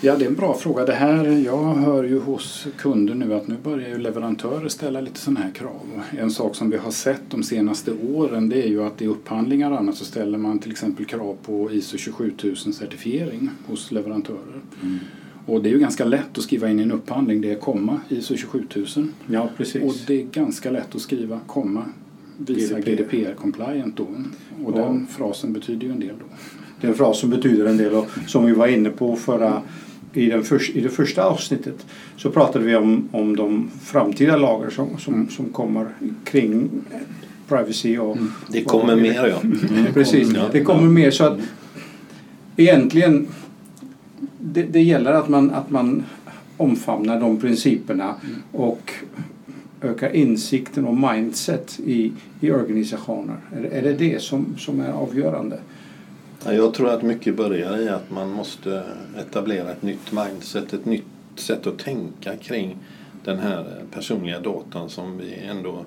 Ja, 0.00 0.16
det 0.16 0.24
är 0.24 0.28
en 0.28 0.34
bra 0.34 0.54
fråga. 0.54 0.84
Det 0.84 0.92
här, 0.92 1.24
jag 1.44 1.74
hör 1.74 2.04
ju 2.04 2.18
hos 2.20 2.66
kunder 2.78 3.14
nu 3.14 3.34
att 3.34 3.48
nu 3.48 3.56
börjar 3.64 3.88
ju 3.88 3.98
leverantörer 3.98 4.68
ställa 4.68 5.00
lite 5.00 5.18
sådana 5.20 5.40
här 5.40 5.50
krav. 5.50 6.02
En 6.18 6.30
sak 6.30 6.54
som 6.56 6.70
vi 6.70 6.76
har 6.76 6.90
sett 6.90 7.20
de 7.30 7.42
senaste 7.42 7.92
åren 8.14 8.48
det 8.48 8.62
är 8.62 8.68
ju 8.68 8.82
att 8.82 9.02
i 9.02 9.06
upphandlingar 9.06 9.70
och 9.70 9.78
annat 9.78 9.94
så 9.96 10.04
ställer 10.04 10.38
man 10.38 10.58
till 10.58 10.70
exempel 10.70 11.04
krav 11.06 11.36
på 11.42 11.72
ISO 11.72 11.98
27000 11.98 12.72
certifiering 12.72 13.50
hos 13.66 13.92
leverantörer. 13.92 14.60
Och 15.46 15.62
det 15.62 15.68
är 15.68 15.72
ju 15.72 15.78
ganska 15.78 16.04
lätt 16.04 16.38
att 16.38 16.44
skriva 16.44 16.70
in 16.70 16.80
i 16.80 16.82
en 16.82 16.92
upphandling. 16.92 17.40
Det 17.40 17.50
är 17.52 17.58
komma 17.58 18.00
ISO 18.08 18.36
27000. 18.36 19.12
Ja, 19.26 19.48
precis. 19.56 19.82
Och 19.82 19.94
det 20.06 20.20
är 20.20 20.24
ganska 20.24 20.70
lätt 20.70 20.94
att 20.94 21.00
skriva 21.00 21.40
komma 21.46 21.84
visa 22.38 22.80
GDPR. 22.80 22.90
GDPR-compliant 22.90 23.92
då. 23.96 24.06
Och 24.64 24.78
Ja. 24.78 24.84
den 24.84 25.06
frasen 25.06 25.52
betyder 25.52 25.86
ju 25.86 25.92
en 25.92 26.00
del 26.00 26.14
då. 26.18 26.24
Det 26.80 26.86
är 26.86 26.90
en 26.90 26.96
fras 26.96 27.18
som 27.20 27.30
betyder 27.30 27.66
en 27.66 27.76
del 27.76 27.94
och 27.94 28.06
som 28.26 28.46
vi 28.46 28.52
var 28.52 28.66
inne 28.66 28.90
på 28.90 29.16
förra, 29.16 29.62
i, 30.16 30.26
den 30.26 30.44
förs, 30.44 30.70
i 30.70 30.80
det 30.80 30.88
första 30.88 31.24
avsnittet 31.24 31.86
så 32.16 32.30
pratade 32.30 32.64
vi 32.64 32.76
om, 32.76 33.08
om 33.12 33.36
de 33.36 33.70
framtida 33.82 34.36
lagar 34.36 34.70
som, 34.70 34.98
som, 34.98 35.28
som 35.28 35.48
kommer 35.48 35.86
kring 36.24 36.70
privacy 37.48 37.98
och... 37.98 38.16
Det 38.48 38.62
kommer 38.62 38.96
mer 38.96 39.26
ja. 39.26 39.40
Mm, 39.40 39.86
Precis, 39.94 40.32
Ja. 40.34 40.48
det 40.52 40.64
kommer 40.64 40.88
mer 40.88 41.10
så 41.10 41.24
att 41.24 41.38
egentligen 42.56 43.28
det, 44.38 44.62
det 44.62 44.82
gäller 44.82 45.12
att 45.12 45.28
man, 45.28 45.50
att 45.50 45.70
man 45.70 46.04
omfamnar 46.56 47.20
de 47.20 47.40
principerna 47.40 48.14
och 48.52 48.92
ökar 49.82 50.16
insikten 50.16 50.86
och 50.86 50.96
mindset 50.96 51.80
i, 51.86 52.12
i 52.40 52.50
organisationer. 52.50 53.36
Är, 53.52 53.64
är 53.64 53.82
det 53.82 53.92
det 53.92 54.22
som, 54.22 54.54
som 54.58 54.80
är 54.80 54.92
avgörande? 54.92 55.58
Ja, 56.44 56.52
Jag 56.52 56.74
tror 56.74 56.88
att 56.90 57.02
mycket 57.02 57.36
börjar 57.36 57.78
i 57.78 57.88
att 57.88 58.10
man 58.10 58.30
måste 58.30 58.82
etablera 59.18 59.70
ett 59.70 59.82
nytt 59.82 60.12
mindset, 60.12 60.72
ett 60.72 60.84
nytt 60.84 61.04
sätt 61.36 61.66
att 61.66 61.78
tänka 61.78 62.36
kring 62.36 62.76
den 63.24 63.38
här 63.38 63.64
personliga 63.90 64.40
datan 64.40 64.90
som 64.90 65.18
vi 65.18 65.34
ändå 65.34 65.84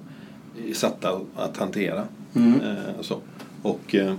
är 0.70 0.74
satta 0.74 1.22
att 1.36 1.58
hantera. 1.58 2.04
Mm. 2.36 2.62
Eh, 2.62 3.02
så. 3.02 3.18
Och 3.62 3.96
eh, 3.96 4.16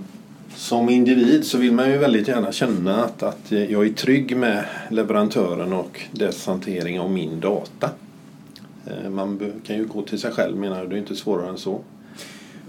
som 0.55 0.89
individ 0.89 1.45
så 1.45 1.57
vill 1.57 1.71
man 1.71 1.89
ju 1.89 1.97
väldigt 1.97 2.27
gärna 2.27 2.51
känna 2.51 3.03
att, 3.03 3.23
att 3.23 3.51
jag 3.51 3.85
är 3.85 3.93
trygg 3.93 4.37
med 4.37 4.65
leverantören 4.89 5.73
och 5.73 6.01
dess 6.11 6.45
hantering 6.45 6.99
av 6.99 7.11
min 7.11 7.39
data. 7.39 7.89
Eh, 8.85 9.09
man 9.09 9.51
kan 9.65 9.75
ju 9.77 9.85
gå 9.85 10.01
till 10.01 10.19
sig 10.19 10.31
själv 10.31 10.57
menar 10.57 10.77
jag, 10.77 10.89
det 10.89 10.95
är 10.95 10.99
inte 10.99 11.15
svårare 11.15 11.49
än 11.49 11.57
så. 11.57 11.81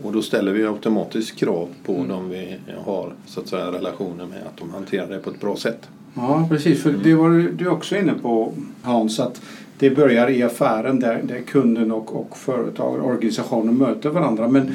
Och 0.02 0.12
då 0.12 0.23
ställer 0.23 0.52
vi 0.52 0.66
automatiskt 0.66 1.37
krav 1.37 1.68
på 1.85 1.94
Mm. 1.94 2.09
dem 2.09 2.28
vi 2.30 2.56
har 2.85 3.12
så 3.26 3.40
att 3.40 3.49
säga, 3.49 3.73
relationer 3.73 4.26
med 4.26 4.42
att 4.47 4.56
de 4.56 4.71
hanterar 4.71 5.09
det 5.09 5.18
på 5.18 5.30
ett 5.30 5.40
bra 5.40 5.56
sätt. 5.56 5.88
Ja, 6.14 6.47
precis. 6.50 6.82
För 6.82 6.92
det 6.92 7.14
var 7.14 7.30
du 7.56 7.68
också 7.68 7.97
inne 7.97 8.12
på 8.23 8.52
Hans, 8.82 9.21
att 9.21 9.42
det 9.78 9.90
börjar 9.90 10.30
i 10.30 10.42
affären 10.42 11.00
där, 11.00 11.21
där 11.23 11.40
kunden 11.40 11.92
och, 11.92 12.16
och 12.16 12.37
företag 12.37 13.00
och 13.00 13.06
organisationer 13.11 13.73
möter 13.73 14.11
varandra. 14.11 14.49
Men 14.49 14.73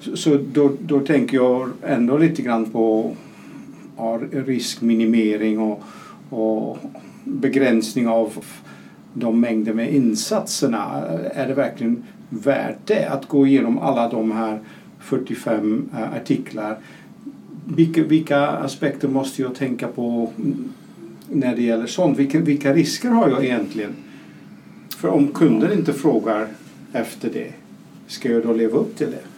så, 0.00 0.16
så 0.16 0.38
då, 0.52 0.72
då 0.80 1.00
tänker 1.00 1.36
jag 1.36 1.70
ändå 1.82 2.18
lite 2.18 2.42
grann 2.42 2.70
på 2.70 3.16
ja, 3.96 4.20
riskminimering 4.32 5.58
och, 5.58 5.82
och 6.30 6.78
begränsning 7.24 8.08
av 8.08 8.44
de 9.14 9.40
mängder 9.40 9.72
med 9.74 9.94
insatserna. 9.94 11.02
Är 11.34 11.48
det 11.48 11.54
verkligen 11.54 12.04
värt 12.30 12.86
det 12.86 13.06
att 13.06 13.28
gå 13.28 13.46
igenom 13.46 13.78
alla 13.78 14.08
de 14.08 14.32
här 14.32 14.60
45 15.00 15.88
eh, 15.92 16.12
artiklar? 16.12 16.78
Vilka, 17.64 18.02
vilka 18.02 18.46
aspekter 18.46 19.08
måste 19.08 19.42
jag 19.42 19.54
tänka 19.54 19.88
på 19.88 20.32
när 21.28 21.56
det 21.56 21.62
gäller 21.62 21.86
sånt? 21.86 22.18
Vilka, 22.18 22.38
vilka 22.38 22.74
risker 22.74 23.08
har 23.08 23.28
jag 23.28 23.44
egentligen? 23.44 23.92
För 24.96 25.08
om 25.08 25.28
kunden 25.28 25.72
inte 25.72 25.92
frågar 25.92 26.46
efter 26.92 27.30
det, 27.30 27.52
ska 28.06 28.32
jag 28.32 28.42
då 28.42 28.52
leva 28.52 28.78
upp 28.78 28.96
till 28.96 29.10
det? 29.10 29.29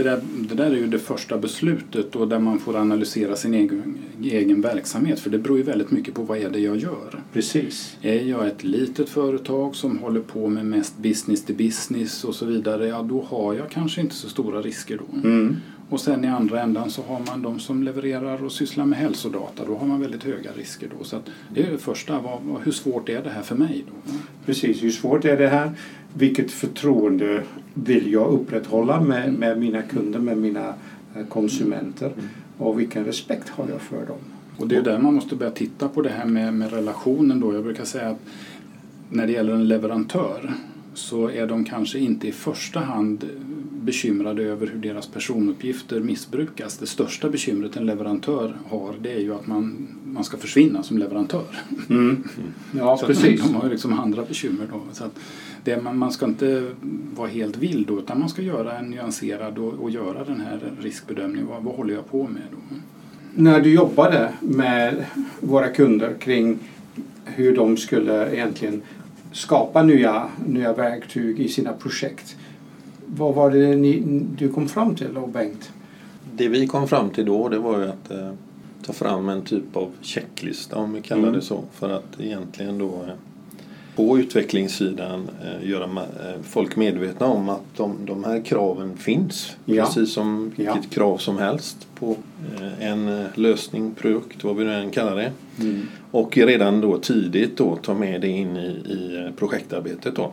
Det 0.00 0.10
där, 0.10 0.20
det 0.48 0.54
där 0.54 0.70
är 0.70 0.76
ju 0.76 0.86
det 0.86 0.98
första 0.98 1.38
beslutet 1.38 2.16
och 2.16 2.28
där 2.28 2.38
man 2.38 2.58
får 2.58 2.76
analysera 2.76 3.36
sin 3.36 3.54
egen, 3.54 3.98
egen 4.22 4.60
verksamhet. 4.60 5.20
För 5.20 5.30
det 5.30 5.38
beror 5.38 5.58
ju 5.58 5.64
väldigt 5.64 5.90
mycket 5.90 6.14
på 6.14 6.22
vad 6.22 6.38
är 6.38 6.50
det 6.50 6.58
jag 6.58 6.76
gör. 6.76 7.22
Precis. 7.32 7.96
Är 8.02 8.22
jag 8.22 8.46
ett 8.46 8.64
litet 8.64 9.08
företag 9.08 9.76
som 9.76 9.98
håller 9.98 10.20
på 10.20 10.48
med 10.48 10.66
mest 10.66 10.98
business 10.98 11.44
to 11.44 11.52
business 11.52 12.24
och 12.24 12.34
så 12.34 12.46
vidare, 12.46 12.86
ja 12.86 13.02
då 13.02 13.22
har 13.22 13.54
jag 13.54 13.70
kanske 13.70 14.00
inte 14.00 14.14
så 14.14 14.28
stora 14.28 14.62
risker 14.62 14.98
då. 14.98 15.28
Mm. 15.28 15.56
Och 15.90 16.00
sen 16.00 16.24
i 16.24 16.28
andra 16.28 16.60
ändan 16.60 16.90
så 16.90 17.02
har 17.02 17.20
man 17.26 17.42
de 17.42 17.60
som 17.60 17.82
levererar 17.82 18.44
och 18.44 18.52
sysslar 18.52 18.86
med 18.86 18.98
hälsodata. 18.98 19.64
Då 19.66 19.76
har 19.76 19.86
man 19.86 20.00
väldigt 20.00 20.24
höga 20.24 20.50
risker 20.52 20.88
då. 20.98 21.04
Så 21.04 21.18
det 21.54 21.62
är 21.62 21.70
det 21.70 21.78
första. 21.78 22.20
Vad, 22.20 22.62
hur 22.62 22.72
svårt 22.72 23.08
är 23.08 23.22
det 23.22 23.30
här 23.30 23.42
för 23.42 23.54
mig 23.54 23.84
då? 23.86 24.12
Precis, 24.46 24.82
hur 24.82 24.90
svårt 24.90 25.24
är 25.24 25.36
det 25.36 25.48
här? 25.48 25.72
Vilket 26.14 26.50
förtroende 26.50 27.42
vill 27.74 28.12
jag 28.12 28.32
upprätthålla 28.32 29.00
med, 29.00 29.32
med 29.32 29.58
mina 29.58 29.82
kunder, 29.82 30.18
med 30.18 30.38
mina 30.38 30.74
eh, 31.16 31.26
konsumenter? 31.28 32.12
Och 32.58 32.80
vilken 32.80 33.04
respekt 33.04 33.48
har 33.48 33.68
jag 33.68 33.80
för 33.80 34.06
dem? 34.06 34.18
Och 34.56 34.68
det 34.68 34.76
är 34.76 34.82
där 34.82 34.98
man 34.98 35.14
måste 35.14 35.36
börja 35.36 35.52
titta 35.52 35.88
på 35.88 36.02
det 36.02 36.10
här 36.10 36.26
med, 36.26 36.54
med 36.54 36.72
relationen 36.72 37.40
då. 37.40 37.54
Jag 37.54 37.62
brukar 37.62 37.84
säga 37.84 38.08
att 38.08 38.20
när 39.10 39.26
det 39.26 39.32
gäller 39.32 39.52
en 39.52 39.68
leverantör 39.68 40.54
så 40.94 41.30
är 41.30 41.46
de 41.46 41.64
kanske 41.64 41.98
inte 41.98 42.28
i 42.28 42.32
första 42.32 42.80
hand 42.80 43.24
bekymrade 43.80 44.42
över 44.42 44.66
hur 44.66 44.78
deras 44.78 45.06
personuppgifter 45.06 46.00
missbrukas. 46.00 46.78
Det 46.78 46.86
största 46.86 47.28
bekymret 47.28 47.76
en 47.76 47.86
leverantör 47.86 48.56
har 48.68 48.94
det 49.00 49.12
är 49.12 49.18
ju 49.20 49.34
att 49.34 49.46
man, 49.46 49.88
man 50.04 50.24
ska 50.24 50.36
försvinna 50.36 50.82
som 50.82 50.98
leverantör. 50.98 51.46
Mm. 51.90 52.24
Ja, 52.72 52.96
så 52.96 53.06
precis. 53.06 53.42
De 53.42 53.54
har 53.54 53.64
ju 53.64 53.70
liksom 53.70 53.92
andra 53.92 54.24
bekymmer 54.24 54.66
då. 54.72 54.80
Så 54.92 55.04
att 55.04 55.18
det, 55.64 55.82
man, 55.82 55.98
man 55.98 56.12
ska 56.12 56.26
inte 56.26 56.70
vara 57.14 57.28
helt 57.28 57.56
vild 57.56 57.86
då 57.86 57.98
utan 57.98 58.20
man 58.20 58.28
ska 58.28 58.42
göra 58.42 58.78
en 58.78 58.90
nyanserad 58.90 59.58
och, 59.58 59.72
och 59.72 59.90
göra 59.90 60.24
den 60.24 60.40
här 60.40 60.72
riskbedömningen. 60.80 61.46
Vad, 61.46 61.62
vad 61.62 61.74
håller 61.74 61.94
jag 61.94 62.10
på 62.10 62.28
med 62.28 62.42
då? 62.50 62.76
När 63.34 63.60
du 63.60 63.74
jobbade 63.74 64.32
med 64.40 65.04
våra 65.40 65.68
kunder 65.68 66.14
kring 66.20 66.58
hur 67.24 67.56
de 67.56 67.76
skulle 67.76 68.34
egentligen 68.34 68.82
skapa 69.32 69.82
nya, 69.82 70.28
nya 70.46 70.72
verktyg 70.72 71.40
i 71.40 71.48
sina 71.48 71.72
projekt. 71.72 72.36
Vad 73.16 73.34
var 73.34 73.50
det 73.50 73.76
ni, 73.76 74.02
du 74.38 74.48
kom 74.48 74.68
fram 74.68 74.94
till 74.94 75.14
då, 75.14 75.26
Bengt? 75.26 75.70
Det 76.34 76.48
vi 76.48 76.66
kom 76.66 76.88
fram 76.88 77.10
till 77.10 77.24
då 77.26 77.48
det 77.48 77.58
var 77.58 77.78
ju 77.78 77.84
att 77.88 78.10
eh, 78.10 78.32
ta 78.86 78.92
fram 78.92 79.28
en 79.28 79.42
typ 79.42 79.76
av 79.76 79.90
checklista 80.00 80.76
om 80.76 80.92
vi 80.92 81.00
kallar 81.00 81.22
Mm. 81.22 81.34
det 81.34 81.42
så. 81.42 81.64
För 81.72 81.90
att 81.90 82.20
egentligen 82.20 82.78
då 82.78 82.86
eh, 82.86 83.14
på 83.96 84.18
utvecklingssidan 84.18 85.28
eh, 85.44 85.68
göra 85.68 85.84
eh, 85.84 86.42
folk 86.42 86.76
medvetna 86.76 87.26
om 87.26 87.48
att 87.48 87.62
de, 87.76 87.96
de 88.06 88.24
här 88.24 88.40
kraven 88.44 88.96
finns. 88.96 89.56
Ja. 89.64 89.84
Precis 89.84 90.12
som 90.12 90.52
Ja. 90.56 90.74
vilket 90.74 90.90
krav 90.92 91.18
som 91.18 91.38
helst 91.38 91.86
på 91.98 92.16
eh, 92.60 92.88
en 92.90 93.08
eh, 93.08 93.26
lösning, 93.34 93.94
produkt, 93.94 94.44
vad 94.44 94.56
vi 94.56 94.64
nu 94.64 94.72
än 94.74 94.90
kallar 94.90 95.16
det. 95.16 95.32
Mm. 95.60 95.82
Och 96.10 96.36
redan 96.36 96.80
då 96.80 96.98
tidigt 96.98 97.56
då 97.56 97.76
ta 97.76 97.94
med 97.94 98.20
det 98.20 98.28
in 98.28 98.56
i, 98.56 98.66
i 98.92 99.24
eh, 99.26 99.34
projektarbetet 99.38 100.16
då. 100.16 100.32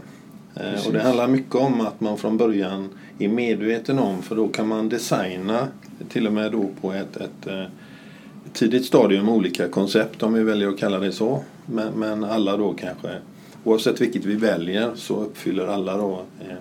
Eh, 0.60 0.72
Precis. 0.72 0.88
Och 0.88 0.94
det 0.94 1.02
handlar 1.02 1.28
mycket 1.28 1.56
om 1.56 1.82
att 1.82 2.02
man 2.02 2.18
från 2.18 2.38
början 2.38 2.90
är 3.20 3.28
medveten 3.28 4.00
om 4.00 4.22
för 4.22 4.36
då 4.36 4.48
kan 4.48 4.68
man 4.68 4.90
designa 4.90 5.68
till 6.10 6.28
och 6.28 6.34
med 6.34 6.52
då 6.52 6.70
på 6.82 6.94
ett, 6.94 7.18
ett, 7.18 7.48
eh, 7.48 7.64
tidigt 8.54 8.86
stadium 8.86 9.30
olika 9.30 9.68
koncept 9.68 10.24
om 10.24 10.34
vi 10.34 10.44
väljer 10.44 10.68
att 10.68 10.80
kalla 10.80 11.00
det 11.00 11.12
så. 11.12 11.44
Men, 11.66 11.94
men 11.94 12.24
alla 12.24 12.58
då 12.58 12.74
kanske 12.74 13.10
oavsett 13.64 14.02
vilket 14.02 14.26
vi 14.26 14.36
väljer 14.36 14.92
så 14.96 15.16
uppfyller 15.24 15.68
alla 15.68 15.98
då 15.98 16.22
eh, 16.40 16.58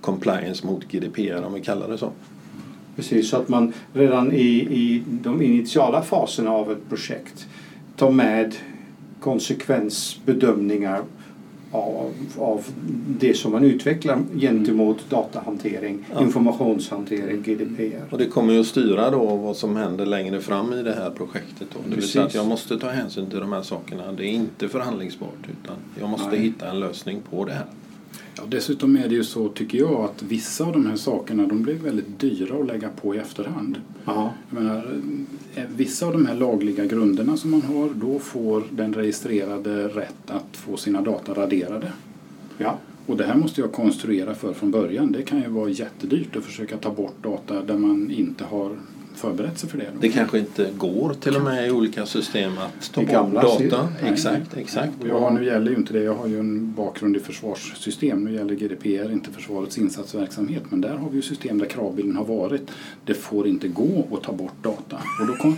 compliance 0.00 0.66
mot 0.66 0.84
GDPR 0.88 1.42
om 1.42 1.54
vi 1.54 1.60
kallar 1.60 1.88
det 1.88 1.98
så. 1.98 2.10
Precis, 2.96 3.30
så 3.30 3.36
att 3.36 3.48
man 3.48 3.72
redan 3.92 4.32
i, 4.32 4.46
i 4.70 5.02
de 5.06 5.42
initiala 5.42 6.02
faserna 6.02 6.50
av 6.50 6.72
ett 6.72 6.88
projekt 6.88 7.46
tar 7.96 8.10
med 8.10 8.54
konsekvensbedömningar 9.20 11.02
av, 11.74 12.12
av 12.38 12.64
det 13.18 13.34
som 13.34 13.52
man 13.52 13.64
utvecklar 13.64 14.18
gentemot 14.40 15.10
datahantering, 15.10 16.04
Ja. 16.14 16.20
informationshantering, 16.22 17.42
GDPR. 17.42 18.02
Och 18.10 18.18
det 18.18 18.26
kommer 18.26 18.52
ju 18.52 18.60
att 18.60 18.66
styra 18.66 19.10
då 19.10 19.36
vad 19.36 19.56
som 19.56 19.76
händer 19.76 20.06
längre 20.06 20.40
fram 20.40 20.72
i 20.72 20.82
det 20.82 20.92
här 20.94 21.10
projektet. 21.10 21.68
Då. 21.72 21.78
Det 21.88 21.94
vill 21.96 22.08
säga 22.08 22.22
att 22.22 22.26
Precis. 22.28 22.36
jag 22.40 22.48
måste 22.48 22.78
ta 22.78 22.88
hänsyn 22.90 23.30
till 23.30 23.38
de 23.40 23.52
här 23.52 23.62
sakerna. 23.62 24.12
Det 24.12 24.24
är 24.24 24.30
inte 24.32 24.68
förhandlingsbart 24.68 25.48
utan 25.62 25.76
jag 26.00 26.08
måste 26.10 26.28
Nej. 26.30 26.38
hitta 26.40 26.70
en 26.70 26.80
lösning 26.80 27.20
på 27.30 27.44
det 27.44 27.52
här. 27.52 27.66
Ja, 28.36 28.42
dessutom 28.48 28.96
är 28.96 29.08
det 29.08 29.14
ju 29.14 29.24
så, 29.24 29.48
tycker 29.48 29.78
jag, 29.78 29.94
att 30.00 30.22
vissa 30.22 30.64
av 30.64 30.72
de 30.72 30.86
här 30.86 30.96
sakerna 30.96 31.46
de 31.46 31.62
blir 31.62 31.74
väldigt 31.74 32.20
dyra 32.20 32.60
att 32.60 32.66
lägga 32.66 32.88
på 32.88 33.14
i 33.14 33.18
efterhand. 33.18 33.76
Ja, 34.04 34.32
Jag 34.50 34.62
menar, 34.62 34.86
vissa 35.76 36.06
av 36.06 36.12
de 36.12 36.26
här 36.26 36.34
lagliga 36.34 36.84
grunderna 36.84 37.36
som 37.36 37.50
man 37.50 37.62
har, 37.62 37.88
då 37.94 38.18
får 38.18 38.62
den 38.70 38.94
registrerade 38.94 39.88
rätt 39.88 40.30
att 40.30 40.56
få 40.56 40.76
sina 40.76 41.00
data 41.00 41.34
raderade. 41.34 41.92
ja, 42.58 42.78
Och 43.06 43.16
det 43.16 43.24
här 43.24 43.34
måste 43.34 43.60
jag 43.60 43.72
konstruera 43.72 44.34
för 44.34 44.52
från 44.52 44.70
början. 44.70 45.12
Det 45.12 45.22
kan 45.22 45.40
ju 45.40 45.48
vara 45.48 45.68
jättedyrt 45.68 46.36
att 46.36 46.44
försöka 46.44 46.76
ta 46.76 46.90
bort 46.90 47.22
data 47.22 47.62
där 47.62 47.78
man 47.78 48.10
inte 48.10 48.44
har 48.44 48.70
förberett 49.14 49.58
sig 49.58 49.68
för 49.68 49.78
det. 49.78 49.84
Då. 49.84 50.00
Det 50.00 50.08
kanske 50.08 50.38
inte 50.38 50.70
går 50.78 51.14
till 51.20 51.36
och 51.36 51.42
med 51.42 51.66
i 51.68 51.70
olika 51.70 52.06
system 52.06 52.52
att 52.58 52.92
ta 52.92 53.00
bort 53.00 53.10
gamla 53.10 53.42
data. 53.42 53.88
Exakt, 54.04 54.56
exakt. 54.56 54.92
Jag 55.08 55.20
har, 55.20 55.30
nu 55.30 55.44
gäller 55.44 55.70
ju 55.70 55.76
inte 55.76 55.92
det, 55.92 56.02
jag 56.02 56.14
har 56.14 56.26
ju 56.26 56.38
en 56.38 56.72
bakgrund 56.72 57.16
i 57.16 57.20
försvarssystem. 57.20 58.24
Nu 58.24 58.34
gäller 58.34 58.54
GDPR 58.54 59.12
inte 59.12 59.30
försvarets 59.30 59.78
insatsverksamhet 59.78 60.62
men 60.68 60.80
där 60.80 60.94
har 60.96 61.10
vi 61.10 61.16
ju 61.16 61.22
system 61.22 61.58
där 61.58 61.66
kravbilden 61.66 62.16
har 62.16 62.24
varit 62.24 62.70
det 63.04 63.14
får 63.14 63.46
inte 63.46 63.68
gå 63.68 64.06
att 64.12 64.22
ta 64.22 64.32
bort 64.32 64.62
data. 64.62 64.96
Och 65.20 65.26
då, 65.26 65.34
kon 65.34 65.56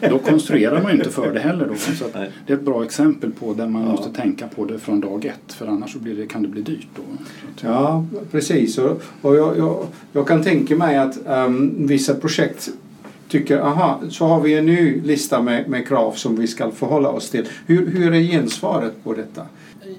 då 0.10 0.18
konstruerar 0.18 0.82
man 0.82 0.92
ju 0.92 0.98
inte 0.98 1.10
för 1.10 1.32
det 1.32 1.40
heller. 1.40 1.66
Då. 1.66 1.74
Så 1.74 2.04
det 2.46 2.52
är 2.52 2.56
ett 2.56 2.62
bra 2.64 2.84
exempel 2.84 3.30
på 3.32 3.54
där 3.54 3.66
man 3.68 3.82
Ja. 3.82 3.88
måste 3.88 4.12
tänka 4.12 4.48
på 4.48 4.64
det 4.64 4.78
från 4.78 5.00
dag 5.00 5.24
ett 5.24 5.52
för 5.52 5.66
annars 5.66 5.92
så 5.92 5.98
blir 5.98 6.14
det, 6.16 6.26
kan 6.26 6.42
det 6.42 6.48
bli 6.48 6.62
dyrt. 6.62 6.88
Då. 6.96 7.02
Ja, 7.62 8.06
precis. 8.30 8.78
Och, 8.78 9.02
jag, 9.22 9.58
jag, 9.58 9.86
jag 10.12 10.28
kan 10.28 10.42
tänka 10.42 10.76
mig 10.76 10.96
att 10.96 11.26
ehm, 11.26 11.86
vissa 11.86 12.14
projekt 12.14 12.70
tycker, 13.30 13.58
aha, 13.58 14.00
så 14.10 14.26
har 14.26 14.40
vi 14.40 14.54
en 14.54 14.66
ny 14.66 15.00
lista 15.02 15.42
med, 15.42 15.68
med 15.68 15.88
krav 15.88 16.12
som 16.12 16.36
vi 16.36 16.46
ska 16.46 16.70
förhålla 16.70 17.08
oss 17.08 17.30
till. 17.30 17.48
Hur, 17.66 17.86
hur 17.86 18.14
är 18.14 18.20
gensvaret 18.20 19.04
på 19.04 19.14
detta? 19.14 19.46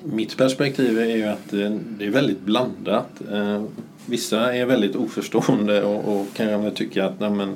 Mitt 0.03 0.37
perspektiv 0.37 0.99
är 0.99 1.15
ju 1.15 1.23
att 1.23 1.53
eh, 1.53 1.71
det 1.97 2.05
är 2.05 2.09
väldigt 2.09 2.41
blandat. 2.41 3.21
Eh, 3.31 3.63
Vissa 4.05 4.55
är 4.55 4.65
väldigt 4.65 4.95
oförstående 4.95 5.83
och, 5.83 6.21
och 6.21 6.27
kan 6.33 6.71
tycka 6.71 7.05
att 7.05 7.19
nej, 7.19 7.29
men, 7.29 7.55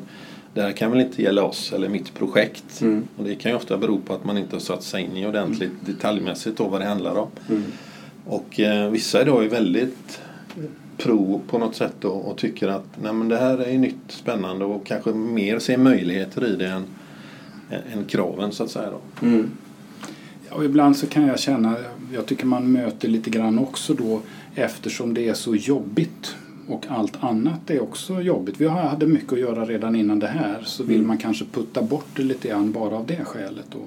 det 0.53 0.62
här 0.62 0.72
kan 0.72 0.91
väl 0.91 1.01
inte 1.01 1.22
gälla 1.22 1.44
oss 1.44 1.74
eller 1.74 1.89
mitt 1.89 2.13
projekt. 2.13 2.82
Mm. 2.82 3.08
Och 3.17 3.24
det 3.24 3.36
kan 3.36 3.51
ju 3.51 3.58
ofta 3.58 3.77
bero 3.77 4.00
på 4.00 4.13
att 4.13 4.25
man 4.25 4.38
inte 4.38 4.55
har 4.55 4.62
satt 4.62 4.84
sig 4.84 5.03
in 5.03 5.17
i 5.17 5.25
ordentligt 5.25 5.72
detaljmässigt 5.86 6.58
då 6.58 6.67
vad 6.67 6.82
det 6.82 6.86
handlar 6.86 7.15
om. 7.15 7.27
Mm. 7.50 7.63
Och 8.25 8.60
eh, 8.60 8.89
vissa 8.89 9.22
idag 9.22 9.46
är 9.46 9.50
väldigt 9.50 10.20
pro 10.98 11.42
på 11.48 11.58
något 11.58 11.75
sätt 11.75 11.94
då, 12.00 12.10
och 12.10 12.38
tycker 12.38 12.68
att 12.68 12.86
nej, 13.04 13.14
men 13.14 13.30
det 13.30 13.38
här 13.38 13.58
är 13.58 13.78
nytt, 13.78 13.96
spännande 14.08 14.66
och 14.66 14.86
kanske 14.86 15.12
mer 15.14 15.60
ser 15.60 15.78
möjligheter 15.78 16.46
i 16.48 16.56
det 16.56 16.68
än, 16.68 16.84
än 17.94 18.06
kraven 18.06 18.52
så 18.52 18.64
att 18.64 18.70
säga. 18.70 18.90
Då. 18.90 19.25
Mm. 19.28 19.50
Ja, 20.50 20.56
och 20.56 20.66
ibland 20.66 20.98
så 20.98 21.08
kan 21.08 21.28
jag 21.28 21.40
känna, 21.40 21.75
jag 22.14 22.25
tycker 22.25 22.46
man 22.46 22.72
möter 22.72 23.08
lite 23.08 23.30
grann 23.30 23.60
också 23.60 23.94
då 23.94 24.22
eftersom 24.56 25.14
det 25.14 25.30
är 25.30 25.34
så 25.34 25.56
jobbigt 25.56 26.36
och 26.68 26.86
allt 26.90 27.24
annat 27.24 27.70
är 27.70 27.84
också 27.84 28.22
jobbigt. 28.22 28.56
Vi 28.62 28.68
hade 28.68 29.08
mycket 29.08 29.34
att 29.34 29.40
göra 29.40 29.66
redan 29.66 29.96
innan 29.96 30.20
det 30.20 30.28
här 30.28 30.62
så 30.66 30.84
vill 30.84 30.96
Mm. 30.96 31.08
man 31.08 31.18
kanske 31.18 31.46
putta 31.46 31.82
bort 31.82 32.08
det 32.16 32.24
lite 32.24 32.48
grann 32.48 32.72
bara 32.72 32.96
av 32.96 33.06
det 33.06 33.25
skälet. 33.25 33.66
Då. 33.70 33.80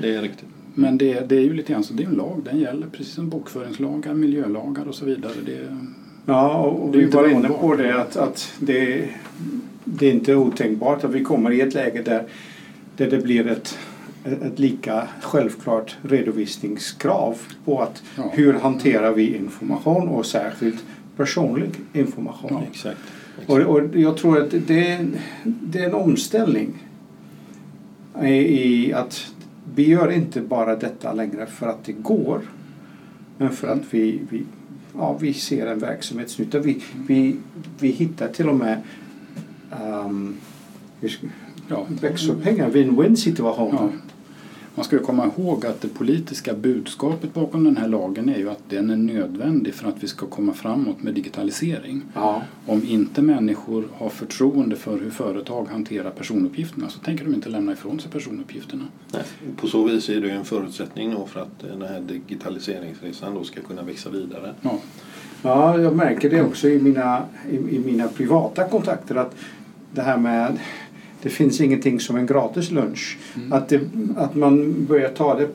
Det 0.00 0.14
är 0.14 0.22
riktigt. 0.22 0.48
Men 0.74 0.98
det, 0.98 1.28
det 1.28 1.36
är 1.36 1.40
ju 1.40 1.54
lite 1.54 1.72
grann 1.72 1.84
så, 1.84 1.94
det 1.94 2.02
är 2.02 2.06
en 2.06 2.14
lag, 2.14 2.40
den 2.44 2.58
gäller 2.60 2.86
precis 2.86 3.14
som 3.14 3.28
bokföringslagar, 3.28 4.14
miljölagar 4.14 4.84
och 4.88 4.94
så 4.94 5.04
vidare. 5.04 5.32
Det, 5.46 5.76
Ja, 6.26 6.54
och, 6.54 6.94
vi 6.94 7.04
var 7.04 7.28
inne 7.28 7.48
på 7.48 7.76
det 7.76 8.00
att, 8.00 8.16
att 8.16 8.52
det, 8.58 9.08
det 9.84 10.06
är 10.06 10.12
inte 10.12 10.34
otänkbart 10.34 11.04
att 11.04 11.10
vi 11.10 11.24
kommer 11.24 11.50
i 11.50 11.60
ett 11.60 11.74
läge 11.74 12.02
där, 12.02 12.24
där 12.96 13.10
det 13.10 13.18
blir 13.18 13.46
ett, 13.46 13.78
ett 14.24 14.58
lika 14.58 15.08
självklart 15.20 15.96
redovisningskrav 16.02 17.38
på 17.64 17.82
att 17.82 18.02
Ja. 18.16 18.30
hur 18.32 18.52
hanterar 18.52 19.12
vi 19.12 19.36
information 19.36 20.08
och 20.08 20.26
särskilt 20.26 20.84
personlig 21.16 21.70
information. 21.92 22.50
Ja. 22.50 22.62
Exakt. 22.70 23.00
Och, 23.46 23.58
och 23.58 23.96
jag 23.96 24.16
tror 24.16 24.42
att 24.42 24.50
det 24.66 24.90
är, 24.90 25.06
det 25.42 25.78
är 25.78 25.88
en 25.88 25.94
omställning 25.94 26.88
i, 28.22 28.28
i 28.28 28.92
att 28.92 29.34
vi 29.74 29.88
gör 29.88 30.10
inte 30.10 30.40
bara 30.40 30.76
detta 30.76 31.12
längre 31.12 31.46
för 31.46 31.66
att 31.66 31.84
det 31.84 31.92
går 31.92 32.40
men 33.38 33.50
för 33.50 33.68
att 33.68 33.82
vi, 33.90 34.20
vi, 34.30 34.44
ja, 34.98 35.16
vi 35.20 35.34
ser 35.34 35.66
en 35.66 35.78
verksamhetsnytta. 35.78 36.58
Vi, 36.58 36.82
vi, 37.06 37.36
vi 37.80 37.88
hittar 37.88 38.28
till 38.28 38.48
och 38.48 38.56
med 38.56 38.82
um, 39.82 40.36
ja, 41.68 41.86
växelpengar, 42.00 42.70
win-win 42.70 43.16
situationer. 43.16 43.90
Ja. 43.92 44.13
Man 44.74 44.84
ska 44.84 44.96
ju 44.96 45.02
komma 45.02 45.30
ihåg 45.36 45.66
att 45.66 45.80
det 45.80 45.88
politiska 45.88 46.54
budskapet 46.54 47.34
bakom 47.34 47.64
den 47.64 47.76
här 47.76 47.88
lagen 47.88 48.28
är 48.28 48.38
ju 48.38 48.50
att 48.50 48.62
den 48.68 48.90
är 48.90 48.96
nödvändig 48.96 49.74
för 49.74 49.88
att 49.88 50.02
vi 50.02 50.08
ska 50.08 50.26
komma 50.26 50.52
framåt 50.52 51.02
med 51.02 51.14
digitalisering. 51.14 52.02
Ja. 52.14 52.42
Om 52.66 52.82
inte 52.84 53.22
människor 53.22 53.84
har 53.98 54.08
förtroende 54.08 54.76
för 54.76 54.98
hur 54.98 55.10
företag 55.10 55.68
hanterar 55.70 56.10
personuppgifterna 56.10 56.88
så 56.88 56.98
tänker 56.98 57.24
de 57.24 57.34
inte 57.34 57.48
lämna 57.48 57.72
ifrån 57.72 58.00
sig 58.00 58.10
personuppgifterna. 58.10 58.84
Nej, 59.12 59.22
På 59.56 59.66
så 59.66 59.84
vis 59.84 60.08
är 60.08 60.20
det 60.20 60.26
ju 60.26 60.32
en 60.32 60.44
förutsättning 60.44 61.14
då 61.14 61.26
för 61.26 61.40
att 61.40 61.58
den 61.60 61.82
här 61.82 62.00
digitaliseringsresan 62.00 63.34
då 63.34 63.44
ska 63.44 63.60
kunna 63.60 63.82
växa 63.82 64.10
vidare. 64.10 64.54
Ja, 64.60 64.78
Ja, 65.46 65.80
jag 65.80 65.96
märker 65.96 66.30
det 66.30 66.42
också 66.42 66.68
i 66.68 66.80
mina, 66.80 67.22
i, 67.50 67.56
i 67.56 67.82
mina 67.84 68.08
privata 68.08 68.68
kontakter 68.68 69.14
att 69.14 69.36
det 69.92 70.02
här 70.02 70.16
med 70.16 70.58
det 71.24 71.30
finns 71.30 71.60
ingenting 71.60 72.00
som 72.00 72.16
en 72.16 72.26
gratis 72.26 72.70
lunch. 72.70 73.18
Att, 73.50 73.68
det, 73.68 73.80
att 74.16 74.34
man 74.34 74.84
börjar 74.84 75.08
ta 75.08 75.38
det 75.38 75.48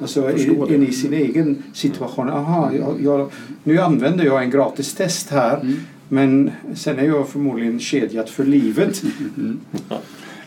alltså, 0.00 0.30
in 0.68 0.86
i 0.88 0.92
sin 0.92 1.12
egen 1.12 1.62
situation. 1.72 2.30
Aha, 2.30 2.70
jag, 2.72 3.02
jag, 3.02 3.30
nu 3.64 3.78
använder 3.78 4.24
jag 4.24 4.42
en 4.42 4.50
gratis 4.50 4.94
test 4.94 5.30
här 5.30 5.60
Mm. 5.60 5.76
Men 6.12 6.50
sen 6.74 6.98
är 6.98 7.04
jag 7.04 7.28
förmodligen 7.28 7.80
kedjat 7.80 8.30
för 8.30 8.44
livet. 8.44 9.02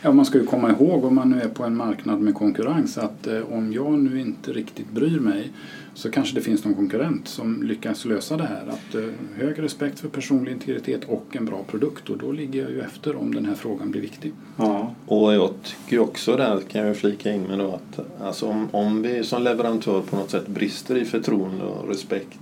Ja, 0.02 0.12
man 0.12 0.24
ska 0.24 0.38
ju 0.38 0.46
komma 0.46 0.70
ihåg 0.70 1.04
om 1.04 1.14
man 1.14 1.30
nu 1.30 1.40
är 1.40 1.48
på 1.48 1.64
en 1.64 1.76
marknad 1.76 2.20
med 2.20 2.34
konkurrens 2.34 2.98
att 2.98 3.26
eh, 3.26 3.52
om 3.52 3.72
jag 3.72 3.98
nu 3.98 4.20
inte 4.20 4.52
riktigt 4.52 4.90
bryr 4.90 5.20
mig 5.20 5.52
så 5.94 6.10
kanske 6.10 6.34
det 6.34 6.40
finns 6.40 6.64
någon 6.64 6.74
konkurrent 6.74 7.28
som 7.28 7.62
lyckas 7.62 8.04
lösa 8.04 8.36
det 8.36 8.46
här. 8.46 8.66
Att 8.68 8.94
eh, 8.94 9.04
hög 9.34 9.62
respekt 9.62 10.00
för 10.00 10.08
personlig 10.08 10.52
integritet 10.52 11.04
och 11.04 11.36
en 11.36 11.44
bra 11.44 11.64
produkt 11.66 12.10
och 12.10 12.18
då 12.18 12.32
ligger 12.32 12.62
jag 12.62 12.70
ju 12.70 12.80
efter 12.80 13.16
om 13.16 13.34
den 13.34 13.46
här 13.46 13.54
frågan 13.54 13.90
blir 13.90 14.00
viktig. 14.00 14.32
Ja. 14.56 14.94
Och 15.06 15.34
jag 15.34 15.50
tycker 15.62 15.98
också 15.98 16.36
där 16.36 16.60
kan 16.60 16.86
jag 16.86 16.96
flika 16.96 17.32
in 17.32 17.42
med 17.42 17.58
då 17.58 17.72
att 17.72 18.22
alltså 18.22 18.46
om, 18.46 18.68
om 18.70 19.02
vi 19.02 19.24
som 19.24 19.42
leverantör 19.42 20.00
på 20.00 20.16
något 20.16 20.30
sätt 20.30 20.48
brister 20.48 20.96
i 20.96 21.04
förtroende 21.04 21.64
och 21.64 21.88
respekt 21.88 22.40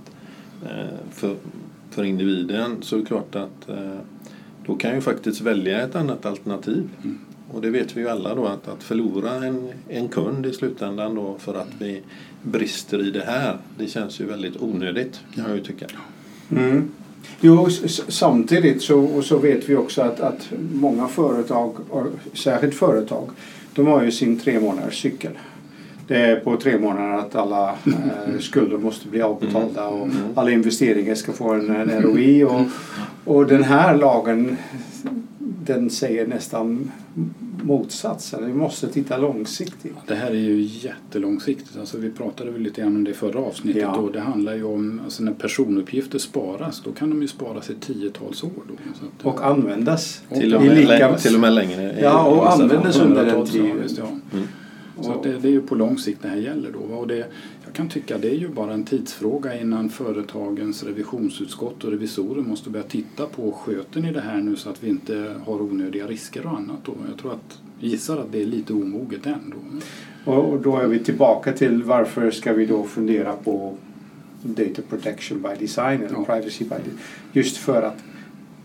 eh, 0.63 0.97
för, 1.11 1.35
för 1.95 2.03
individen 2.03 2.77
så 2.81 2.95
är 2.95 2.99
det 2.99 3.05
klart 3.05 3.35
att 3.35 3.69
eh, 3.69 3.99
då 4.65 4.75
kan 4.75 4.89
jag 4.89 4.95
ju 4.95 5.01
faktiskt 5.01 5.41
välja 5.41 5.81
ett 5.81 5.95
annat 5.95 6.25
alternativ. 6.25 6.89
Mm. 7.03 7.19
Och 7.51 7.61
det 7.61 7.69
vet 7.69 7.97
vi 7.97 8.01
ju 8.01 8.09
alla 8.09 8.35
då 8.35 8.45
att, 8.45 8.67
att 8.67 8.83
förlora 8.83 9.31
en, 9.45 9.69
en 9.89 10.07
kund 10.07 10.45
i 10.45 10.53
slutändan 10.53 11.15
då 11.15 11.35
för 11.39 11.53
att 11.53 11.71
vi 11.79 12.01
brister 12.41 13.07
i 13.07 13.11
det 13.11 13.23
här 13.25 13.57
det 13.77 13.87
känns 13.87 14.19
ju 14.19 14.25
väldigt 14.25 14.61
onödigt 14.61 15.19
kan 15.35 15.45
jag 15.47 15.55
ju 15.55 15.63
tycka. 15.63 15.85
Mm. 16.51 16.89
Jo, 17.41 17.67
samtidigt 18.07 18.81
så, 18.81 18.99
och 18.99 19.25
så 19.25 19.37
vet 19.37 19.69
vi 19.69 19.75
också 19.75 20.01
att, 20.01 20.19
att 20.19 20.49
många 20.73 21.07
företag, 21.07 21.75
särskilt 22.33 22.75
företag, 22.75 23.29
de 23.73 23.87
har 23.87 24.03
ju 24.03 24.11
sin 24.11 24.39
tre 24.39 24.59
månaders 24.59 25.01
cykel. 25.01 25.31
Det 26.07 26.15
är 26.15 26.35
på 26.39 26.57
tre 26.57 26.79
månader 26.79 27.13
att 27.17 27.35
alla 27.35 27.69
eh, 27.69 28.39
skulder 28.39 28.77
måste 28.77 29.07
bli 29.07 29.21
avbetalda 29.21 29.87
och 29.87 30.05
Mm. 30.05 30.15
alla 30.35 30.51
investeringar 30.51 31.15
ska 31.15 31.31
få 31.33 31.53
en, 31.53 31.69
en 31.75 32.01
ROI. 32.01 32.43
Och, 32.43 32.61
och 33.25 33.47
den 33.47 33.63
här 33.63 33.97
lagen 33.97 34.57
den 35.39 35.89
säger 35.89 36.27
nästan 36.27 36.91
motsatsen. 37.63 38.45
Vi 38.45 38.53
måste 38.53 38.87
titta 38.87 39.17
långsiktigt. 39.17 39.95
Det 40.07 40.15
här 40.15 40.27
är 40.31 40.33
ju 40.35 40.61
jättelångsiktigt. 40.61 41.77
Alltså 41.79 41.97
vi 41.97 42.09
pratade 42.11 42.51
väl 42.51 42.61
lite 42.61 42.81
grann 42.81 42.95
om 42.95 43.03
det 43.03 43.11
i 43.11 43.13
förra 43.13 43.39
avsnittet. 43.39 43.81
Ja. 43.81 43.95
Och 43.95 44.11
det 44.11 44.19
handlar 44.19 44.55
ju 44.55 44.63
om 44.63 45.01
alltså 45.03 45.23
när 45.23 45.31
personuppgifter 45.31 46.19
sparas 46.19 46.81
då 46.85 46.91
kan 46.91 47.09
de 47.09 47.21
ju 47.21 47.27
sparas 47.27 47.69
i 47.69 47.73
tiotals 47.75 48.43
år. 48.43 48.49
Då. 48.67 48.73
Så 48.99 49.05
att, 49.05 49.25
Och 49.35 49.45
användas. 49.45 50.21
Till 50.33 50.55
och 50.55 50.65
I 50.65 50.67
med, 50.67 50.77
lika- 50.77 51.17
till 51.17 51.35
och 51.35 51.41
med 51.41 51.53
längre. 51.53 51.95
Ja, 52.01 52.23
och 52.25 52.53
användes 52.53 52.99
under 52.99 53.25
den 53.25 53.45
tiden. 53.45 53.81
visst, 53.83 53.97
ja. 53.97 54.39
Så 55.01 55.21
det, 55.23 55.37
det 55.39 55.47
är 55.47 55.51
ju 55.51 55.61
på 55.61 55.75
lång 55.75 55.97
sikt 55.97 56.21
det 56.21 56.27
här 56.27 56.35
gäller 56.37 56.71
då. 56.71 56.95
Och 56.95 57.07
det, 57.07 57.27
jag 57.65 57.73
kan 57.73 57.89
tycka 57.89 58.17
det 58.17 58.29
är 58.29 58.35
ju 58.35 58.47
bara 58.49 58.73
en 58.73 58.83
tidsfråga 58.83 59.61
innan 59.61 59.89
företagens 59.89 60.83
revisionsutskott 60.83 61.83
och 61.83 61.91
revisorer 61.91 62.41
måste 62.41 62.69
börja 62.69 62.85
titta 62.85 63.25
på 63.25 63.51
sköter 63.51 64.01
ni 64.01 64.11
det 64.11 64.21
här 64.21 64.37
nu 64.41 64.55
så 64.55 64.69
att 64.69 64.83
vi 64.83 64.89
inte 64.89 65.35
har 65.45 65.61
onödiga 65.61 66.07
risker 66.07 66.45
och 66.45 66.51
annat. 66.57 66.79
Då. 66.85 66.93
Jag 67.09 67.17
tror 67.19 67.33
att, 67.33 67.59
gissar 67.79 68.17
att 68.17 68.31
det 68.31 68.41
är 68.41 68.45
lite 68.45 68.73
omoget 68.73 69.25
än 69.25 69.53
då. 69.53 69.57
Och 70.31 70.49
och 70.53 70.61
då 70.61 70.77
är 70.77 70.87
vi 70.87 70.99
tillbaka 70.99 71.51
till 71.53 71.83
varför 71.83 72.31
ska 72.31 72.53
vi 72.53 72.65
då 72.65 72.83
fundera 72.83 73.33
på 73.33 73.77
data 74.43 74.81
protection 74.89 75.41
by 75.41 75.49
design 75.65 76.01
eller 76.03 76.15
Ja. 76.17 76.25
privacy 76.25 76.63
by 76.65 76.75
design. 76.75 76.97
Just 77.33 77.57
för 77.57 77.81
att 77.81 78.03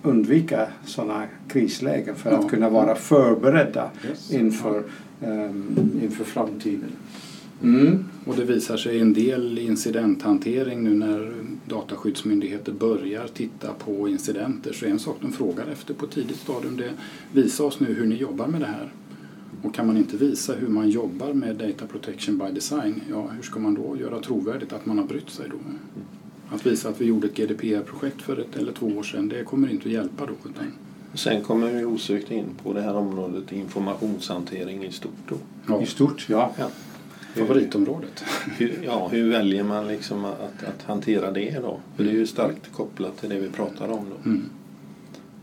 undvika 0.03 0.67
sådana 0.85 1.25
krislägen 1.49 2.15
för 2.15 2.31
att 2.31 2.51
kunna 2.51 2.71
vara 2.71 2.95
förberedda 2.95 3.91
Yes. 4.09 4.33
inför, 4.33 4.83
ehm, 5.23 5.91
inför 6.03 6.25
framtiden. 6.25 6.91
Mm. 7.63 8.05
Och 8.25 8.37
det 8.37 8.45
visar 8.45 8.77
sig 8.77 9.01
en 9.01 9.13
del 9.13 9.59
incidenthantering 9.59 10.83
nu 10.83 10.95
när 10.95 11.33
dataskyddsmyndigheter 11.69 12.73
börjar 12.73 13.27
titta 13.35 13.73
på 13.73 14.09
incidenter 14.09 14.73
så 14.73 14.87
är 14.87 14.91
en 14.91 14.99
sak 14.99 15.17
de 15.21 15.33
frågar 15.33 15.67
efter 15.67 15.95
på 15.95 16.07
tidigt 16.07 16.37
stadium 16.37 16.77
det 16.77 16.91
visa 17.33 17.65
oss 17.65 17.81
nu 17.81 17.95
hur 17.95 18.07
ni 18.07 18.15
jobbar 18.17 18.47
med 18.47 18.61
det 18.61 18.67
här. 18.67 18.93
Och 19.63 19.75
kan 19.75 19.87
man 19.87 19.97
inte 19.97 20.17
visa 20.17 20.55
hur 20.55 20.69
man 20.69 20.91
jobbar 20.91 21.33
med 21.33 21.57
data 21.57 21.87
protection 21.87 22.39
by 22.39 22.55
design, 22.55 23.01
ja 23.11 23.29
hur 23.37 23.43
ska 23.43 23.61
man 23.61 23.75
då 23.75 23.97
göra 24.01 24.21
trovärdigt 24.21 24.73
att 24.73 24.87
man 24.87 24.99
har 24.99 25.05
brytt 25.07 25.31
sig 25.31 25.49
då? 25.51 25.57
Att 26.51 26.67
visa 26.67 26.89
att 26.89 27.01
vi 27.01 27.05
gjorde 27.05 27.27
ett 27.27 27.37
GDPR-projekt 27.37 28.23
för 28.23 28.41
ett 28.41 28.57
eller 28.57 28.73
två 28.73 28.87
år 28.87 29.03
sedan, 29.03 29.29
det 29.29 29.45
kommer 29.45 29.71
inte 29.71 29.89
att 29.89 29.95
hjälpa 29.95 30.27
då. 30.27 30.33
Utan 30.51 30.73
Sen 31.15 31.43
kommer 31.43 31.73
vi 31.73 31.85
osökt 31.85 32.31
in 32.31 32.45
på 32.63 32.73
det 32.73 32.81
här 32.81 32.95
området 32.97 33.53
informationshantering 33.53 34.85
i 34.85 34.93
stort. 34.93 35.13
Då. 35.29 35.37
Ja, 35.69 35.83
I 35.83 35.87
stort, 35.87 36.27
ja. 36.29 36.53
Ja. 36.59 36.69
favoritområdet. 37.35 38.25
Hur, 38.59 38.79
ja, 38.85 39.09
hur 39.09 39.31
väljer 39.31 39.65
man 39.65 39.89
liksom 39.89 40.25
att, 40.25 40.65
att 40.65 40.83
hantera 40.87 41.31
det 41.31 41.59
då? 41.63 41.81
För 41.97 42.05
det 42.05 42.11
är 42.11 42.15
ju 42.15 42.27
starkt 42.27 42.73
kopplat 42.73 43.17
till 43.21 43.29
det 43.29 43.41
vi 43.41 43.49
pratar 43.49 43.89
om 43.89 44.05
då. 44.11 44.31
Mm. 44.31 44.45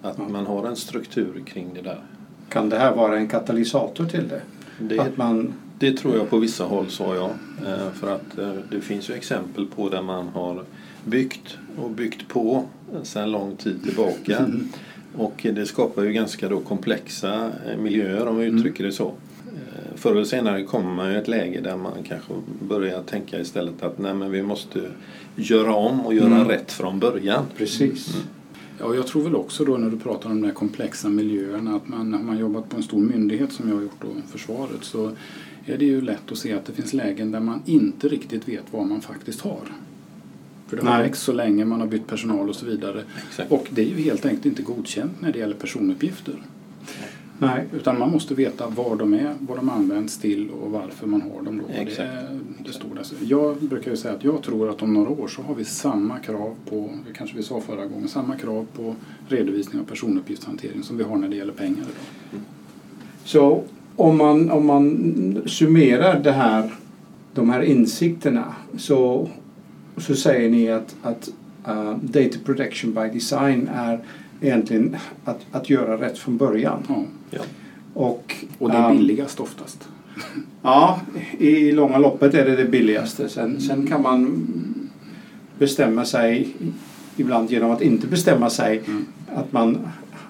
Att 0.02 0.18
man 0.30 0.46
har 0.46 0.68
en 0.68 0.76
struktur 0.76 1.44
kring 1.46 1.74
det 1.74 1.82
där. 1.82 2.04
Kan 2.50 2.70
det 2.70 2.78
här 2.78 2.96
vara 2.96 3.18
en 3.18 3.28
katalysator 3.28 4.06
till 4.06 4.28
det? 4.28 4.42
Det, 4.80 5.00
Att 5.00 5.18
man, 5.18 5.54
det 5.80 5.98
tror 5.98 6.16
jag 6.16 6.30
på 6.30 6.38
vissa 6.38 6.64
håll 6.64 6.90
sa 6.90 7.16
jag. 7.16 7.30
Eh, 7.72 7.92
För 7.94 8.16
att 8.16 8.38
eh, 8.38 8.52
det 8.72 8.82
finns 8.82 9.10
ju 9.10 9.14
exempel 9.14 9.66
på 9.66 9.90
där 9.90 10.02
man 10.02 10.28
har 10.28 10.64
byggt 11.06 11.58
och 11.78 11.92
byggt 11.92 12.28
på 12.28 12.64
sedan 13.04 13.32
lång 13.32 13.56
tid 13.56 13.84
tillbaka. 13.84 14.46
Och 15.16 15.46
det 15.54 15.66
skapar 15.66 16.04
ju 16.04 16.12
ganska 16.14 16.50
då 16.50 16.60
komplexa 16.60 17.52
eh, 17.68 17.78
miljöer 17.78 18.28
om 18.28 18.38
vi 18.38 18.46
uttrycker 18.46 18.84
det 18.84 18.92
så. 18.92 19.12
Förr 19.96 20.12
eller 20.12 20.24
senare 20.24 20.64
kommer 20.64 20.94
man 20.96 21.12
ju 21.12 21.18
ett 21.18 21.28
läge 21.28 21.62
där 21.62 21.78
man 21.78 21.92
kanske 22.08 22.34
börjar 22.68 23.04
tänka 23.04 23.40
istället 23.40 23.84
att 23.84 23.98
nej 23.98 24.14
men 24.14 24.32
vi 24.32 24.44
måste 24.44 24.80
göra 25.36 25.76
om 25.76 26.00
och 26.06 26.14
göra 26.14 26.26
Mm. 26.36 26.48
rätt 26.48 26.72
från 26.72 27.00
början. 27.00 27.44
precis. 27.58 28.16
Ja, 28.80 28.86
och 28.86 28.96
jag 28.96 29.08
tror 29.08 29.24
väl 29.24 29.36
också 29.36 29.66
då 29.66 29.78
när 29.78 29.90
du 29.90 29.98
pratar 30.00 30.30
om 30.30 30.42
de 30.42 30.48
här 30.48 30.54
komplexa 30.54 31.10
miljöerna 31.10 31.76
att 31.76 31.88
man, 31.88 32.12
när 32.12 32.20
man 32.20 32.38
jobbat 32.38 32.70
på 32.70 32.78
en 32.78 32.84
stor 32.84 33.00
myndighet 33.00 33.52
som 33.54 33.70
jag 33.70 33.76
har 33.76 33.82
gjort 33.84 34.02
då, 34.02 34.08
Försvaret, 34.32 34.84
så 34.84 35.12
är 35.74 35.78
det 35.78 35.86
ju 35.86 36.02
lätt 36.02 36.32
att 36.32 36.38
se 36.38 36.54
att 36.54 36.66
det 36.66 36.74
finns 36.74 36.94
lägen 36.94 37.32
där 37.32 37.40
man 37.40 37.62
inte 37.66 38.08
riktigt 38.08 38.48
vet 38.48 38.64
vad 38.72 38.88
man 38.88 39.02
faktiskt 39.02 39.42
har. 39.42 39.62
För 40.68 40.78
det 40.78 40.86
har 40.86 41.04
växt 41.04 41.24
så 41.24 41.34
länge, 41.34 41.66
man 41.66 41.80
har 41.80 41.88
bytt 41.88 42.08
personal 42.08 42.50
och 42.50 42.56
så 42.56 42.66
vidare. 42.66 43.04
Exakt. 43.28 43.52
Och 43.52 43.68
det 43.70 43.82
är 43.82 43.86
ju 43.86 44.02
helt 44.02 44.26
enkelt 44.26 44.46
inte 44.46 44.62
godkänt 44.62 45.22
när 45.22 45.32
det 45.32 45.40
gäller 45.40 45.56
personuppgifter. 45.56 46.36
Nej. 47.40 47.66
Utan 47.74 48.00
man 48.00 48.12
måste 48.12 48.36
veta 48.36 48.68
var 48.68 48.96
de 48.96 49.14
är, 49.14 49.36
vad 49.40 49.58
de 49.58 49.70
används 49.70 50.18
till 50.18 50.50
och 50.50 50.72
varför 50.72 51.08
man 51.08 51.22
har 51.22 51.42
dem. 51.42 51.62
Då. 51.68 51.74
Exakt. 51.74 51.98
Det, 51.98 52.40
det 52.66 52.74
står 52.74 52.96
där. 52.96 53.06
Jag 53.28 53.58
brukar 53.58 53.92
ju 53.92 53.98
säga 53.98 54.14
att 54.14 54.24
jag 54.24 54.44
tror 54.44 54.70
att 54.70 54.82
om 54.82 54.94
några 54.94 55.10
år 55.10 55.28
så 55.28 55.42
har 55.42 55.56
vi 55.56 55.66
samma 55.66 56.20
krav 56.20 56.56
på, 56.70 56.90
det 57.08 57.14
kanske 57.14 57.38
vi 57.38 57.44
sa 57.44 57.62
förra 57.62 57.86
gången, 57.86 58.08
samma 58.08 58.36
krav 58.36 58.66
på 58.76 58.96
redovisning 59.28 59.82
av 59.82 59.86
personuppgiftshantering 59.86 60.84
som 60.84 60.98
vi 60.98 61.04
har 61.04 61.18
när 61.18 61.30
det 61.30 61.36
gäller 61.36 61.54
pengar 61.54 61.78
idag. 61.78 62.42
Så 63.24 63.64
om 63.98 64.18
man, 64.18 64.52
om 64.52 64.66
man 64.66 65.42
summerar 65.46 66.20
det 66.20 66.32
här, 66.32 66.72
de 67.34 67.50
här 67.50 67.62
insikterna 67.62 68.46
så, 68.78 69.30
så 69.98 70.16
säger 70.16 70.50
ni 70.50 70.72
att, 70.72 70.96
att 71.04 71.30
uh, 71.68 71.98
data 72.02 72.38
protection 72.46 72.94
by 72.94 73.10
design 73.14 73.70
är 73.76 74.00
egentligen 74.42 74.96
att, 75.26 75.46
att 75.52 75.70
göra 75.70 76.02
rätt 76.02 76.18
från 76.18 76.38
början. 76.38 76.84
Ja. 76.88 77.04
Ja. 77.30 77.42
Och, 77.94 78.36
Och 78.58 78.70
det 78.72 78.78
är 78.78 78.92
um, 78.92 78.98
billigast 78.98 79.40
oftast. 79.40 79.88
Ja, 80.62 81.00
i 81.38 81.72
långa 81.72 81.98
loppet 81.98 82.34
är 82.34 82.46
det 82.46 82.56
det 82.56 82.66
billigaste. 82.66 83.30
Sen, 83.30 83.62
sen 83.62 83.88
kan 83.88 84.02
man 84.02 84.48
bestämma 85.60 86.06
sig 86.06 86.48
ibland 87.18 87.52
genom 87.52 87.72
att 87.72 87.82
inte 87.82 88.08
bestämma 88.08 88.50
sig 88.50 88.82
Mm. 88.88 89.06
att, 89.36 89.52
man, 89.52 89.78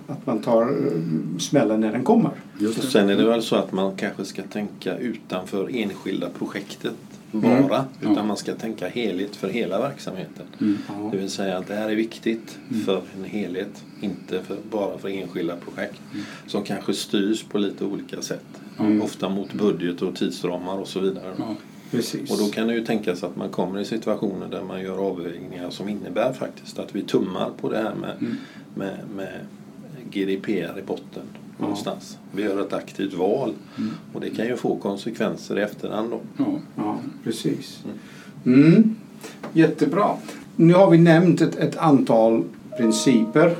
att 0.08 0.26
man 0.26 0.40
tar 0.40 0.62
eh, 0.62 1.38
smällen 1.40 1.82
när 1.82 1.92
den 1.92 2.04
kommer. 2.04 2.32
Just 2.60 2.78
Och 2.78 2.84
det. 2.86 2.92
sen 2.92 3.10
är 3.10 3.16
det 3.16 3.26
väl 3.26 3.42
så 3.42 3.56
att 3.56 3.72
man 3.72 3.96
kanske 3.96 4.26
ska 4.26 4.44
tänka 4.44 4.98
utanför 4.98 5.70
enskilda 5.76 6.30
projektet 6.30 6.94
bara. 7.32 7.52
Mm. 7.58 7.86
Utan 8.02 8.16
Ja. 8.16 8.24
man 8.24 8.38
ska 8.38 8.54
tänka 8.56 8.88
helhet 8.88 9.36
för 9.36 9.50
hela 9.50 9.80
verksamheten. 9.80 10.46
Mm. 10.62 10.78
Det 11.12 11.18
vill 11.18 11.30
säga 11.30 11.58
att 11.58 11.68
det 11.68 11.76
här 11.76 11.90
är 11.90 11.96
viktigt 11.96 12.58
Mm. 12.70 12.84
för 12.86 13.02
en 13.18 13.24
helhet. 13.24 13.84
Inte 14.02 14.44
för, 14.44 14.58
bara 14.72 14.98
för 14.98 15.10
enskilda 15.10 15.56
projekt. 15.56 16.02
Mm. 16.14 16.26
Som 16.48 16.64
kanske 16.64 16.94
styrs 16.94 17.44
på 17.44 17.58
lite 17.58 17.86
olika 17.86 18.22
sätt. 18.22 18.46
Mm. 18.80 19.02
Ofta 19.02 19.30
mot 19.30 19.54
budget 19.54 20.02
och 20.02 20.16
tidsramar 20.16 20.78
och 20.78 20.88
så 20.88 21.00
vidare. 21.00 21.34
Ja. 21.38 21.56
Precis. 21.92 22.32
Och 22.32 22.38
då 22.38 22.46
kan 22.48 22.68
det 22.68 22.74
ju 22.74 22.86
tänkas 22.86 23.24
att 23.24 23.36
man 23.36 23.50
kommer 23.50 23.80
i 23.80 23.86
situationer 23.86 24.48
där 24.52 24.64
man 24.64 24.82
gör 24.82 24.98
avvägningar 24.98 25.70
som 25.70 25.90
innebär 25.90 26.34
faktiskt 26.34 26.80
att 26.80 26.96
vi 26.96 27.02
tummar 27.02 27.50
på 27.62 27.70
det 27.70 27.78
här 27.78 27.96
med, 27.96 28.16
Mm. 28.20 28.36
med, 28.76 28.98
med 29.16 29.34
GDPR 30.12 30.80
i 30.80 30.82
botten. 30.88 31.24
Någonstans. 31.58 32.18
Vi 32.32 32.44
gör 32.44 32.62
ett 32.62 32.74
aktivt 32.74 33.14
val 33.14 33.54
Mm. 33.78 33.90
och 34.14 34.22
det 34.22 34.30
kan 34.30 34.46
ju 34.46 34.56
få 34.58 34.76
konsekvenser 34.76 35.60
i 35.60 35.62
efterhand 35.62 36.12
då. 36.12 36.20
Ja. 36.76 36.98
Precis. 37.24 37.84
Mm. 38.46 38.96
Jättebra. 39.54 40.10
Nu 40.56 40.74
har 40.74 40.90
vi 40.90 40.98
nämnt 40.98 41.42
ett, 41.42 41.56
ett 41.56 41.78
antal 41.78 42.44
principer. 42.78 43.56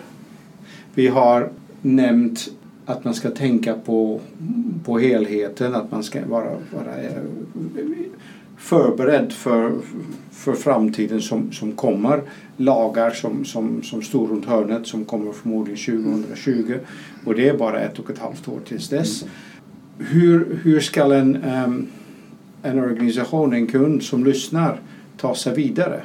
Vi 0.94 1.08
har 1.08 1.50
nämnt 1.82 2.50
att 2.86 3.04
man 3.04 3.14
ska 3.14 3.30
tänka 3.32 3.74
på, 3.74 4.20
på 4.86 5.00
helheten, 5.00 5.76
att 5.76 5.92
man 5.92 6.04
ska 6.04 6.26
vara, 6.26 6.50
vara 6.74 6.96
förberedd 8.58 9.34
för, 9.34 9.72
för 10.32 10.54
framtiden 10.54 11.22
som, 11.22 11.52
som 11.52 11.72
kommer. 11.72 12.22
Lagar 12.58 13.12
som, 13.12 13.46
som, 13.46 13.84
som 13.84 14.02
står 14.02 14.28
runt 14.28 14.46
hörnet 14.46 14.88
som 14.88 15.06
kommer 15.06 15.32
förmodligen 15.32 16.04
2020 16.04 16.78
och 17.26 17.36
det 17.36 17.50
är 17.50 17.58
bara 17.58 17.80
ett 17.80 18.00
och 18.00 18.10
ett 18.10 18.20
halvt 18.20 18.48
år 18.48 18.60
tills 18.68 18.90
dess. 18.90 19.26
Hur, 19.98 20.60
hur 20.64 20.80
ska 20.80 21.16
en, 21.16 21.44
ehm, 21.44 21.88
en 22.64 22.80
organisation, 22.80 23.54
en 23.54 23.68
kund 23.68 24.04
som 24.04 24.26
lyssnar 24.26 24.80
ta 25.18 25.36
sig 25.36 25.56
vidare? 25.56 26.02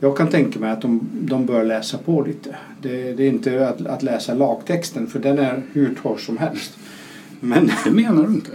Jag 0.00 0.16
kan 0.16 0.28
tänka 0.28 0.58
mig 0.58 0.70
att 0.70 0.82
de, 0.82 1.00
de 1.12 1.46
bör 1.46 1.64
läsa 1.64 1.98
på 1.98 2.22
lite. 2.22 2.56
Det, 2.82 3.12
det 3.12 3.22
är 3.22 3.28
inte 3.28 3.68
att, 3.68 3.86
att 3.86 4.02
läsa 4.02 4.34
lagtexten 4.34 5.06
för 5.06 5.18
den 5.18 5.38
är 5.38 5.62
hur 5.72 5.94
torr 6.02 6.18
som 6.18 6.38
helst. 6.38 6.78
Men 7.40 7.70
Det 7.84 7.90
menar 7.90 8.26
du 8.26 8.32
inte? 8.32 8.50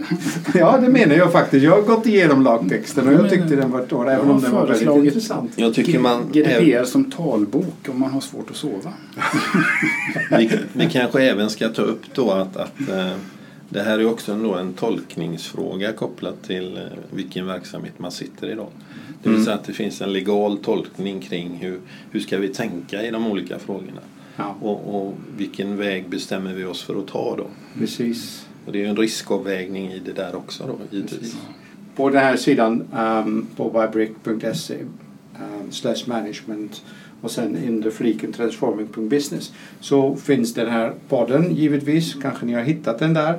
ja, 0.58 0.78
det 0.80 0.88
menar 0.88 1.14
jag 1.14 1.32
faktiskt. 1.32 1.64
Jag 1.64 1.70
har 1.70 1.82
gått 1.82 2.06
igenom 2.06 2.42
lagtexten 2.42 3.06
och 3.08 3.12
jag 3.12 3.30
tyckte 3.30 3.56
den 3.56 3.70
var 3.70 3.86
torr 3.86 4.10
även 4.10 4.30
om 4.30 4.40
den 4.42 4.52
var 4.52 4.66
väldigt 4.66 5.04
intressant. 5.04 5.52
Jag 5.56 5.74
tycker 5.74 5.98
man... 5.98 6.22
GDPR 6.32 6.84
som 6.84 7.10
talbok 7.10 7.88
om 7.88 8.00
man 8.00 8.10
har 8.10 8.20
svårt 8.20 8.50
att 8.50 8.56
sova. 8.56 8.92
Vi, 10.38 10.50
vi 10.72 10.88
kanske 10.90 11.22
även 11.22 11.50
ska 11.50 11.68
ta 11.68 11.82
upp 11.82 12.02
då 12.14 12.30
att, 12.30 12.56
att 12.56 12.80
eh, 12.88 13.12
det 13.68 13.82
här 13.82 13.98
är 13.98 14.06
också 14.06 14.32
en, 14.32 14.42
då 14.42 14.54
en 14.54 14.72
tolkningsfråga 14.72 15.92
kopplat 15.92 16.42
till 16.42 16.76
eh, 16.76 16.82
vilken 17.10 17.46
verksamhet 17.46 17.98
man 17.98 18.10
sitter 18.12 18.50
i 18.50 18.54
då. 18.54 18.68
Det 19.22 19.28
vill 19.28 19.32
Mm. 19.34 19.44
säga 19.44 19.56
att 19.56 19.64
det 19.64 19.72
finns 19.72 20.00
en 20.00 20.12
legal 20.12 20.58
tolkning 20.58 21.20
kring 21.20 21.58
hur, 21.60 21.80
hur 22.10 22.20
ska 22.20 22.38
vi 22.38 22.48
tänka 22.48 23.02
i 23.02 23.10
de 23.10 23.26
olika 23.26 23.58
frågorna. 23.58 24.00
Ja, 24.36 24.56
Och, 24.60 24.94
och 25.06 25.14
vilken 25.36 25.76
väg 25.76 26.08
bestämmer 26.08 26.52
vi 26.52 26.64
oss 26.64 26.82
för 26.82 26.98
att 26.98 27.06
ta 27.06 27.34
då? 27.36 27.46
precis. 27.78 28.46
Och 28.66 28.72
det 28.72 28.78
är 28.78 28.82
ju 28.82 28.88
en 28.88 28.96
riskavvägning 28.96 29.92
i 29.92 29.98
det 29.98 30.12
där 30.12 30.36
också 30.36 30.66
då 30.66 30.96
givetvis. 30.96 31.36
På 31.96 32.10
den 32.10 32.18
här 32.18 32.36
sidan 32.36 32.84
um, 32.96 33.46
på 33.56 33.70
bybrick.se 33.70 34.74
um, 34.74 34.88
ehm, 35.34 35.70
slash 35.70 36.06
management 36.06 36.82
och 37.20 37.30
sen 37.30 37.56
under 37.68 37.90
fliken 37.90 38.32
transforming.business 38.32 39.52
så 39.80 40.16
finns 40.16 40.54
den 40.54 40.70
här 40.70 40.92
podden 41.08 41.54
givetvis. 41.54 42.14
Kanske 42.22 42.46
ni 42.46 42.52
har 42.52 42.62
hittat 42.62 42.98
den 42.98 43.14
där. 43.14 43.38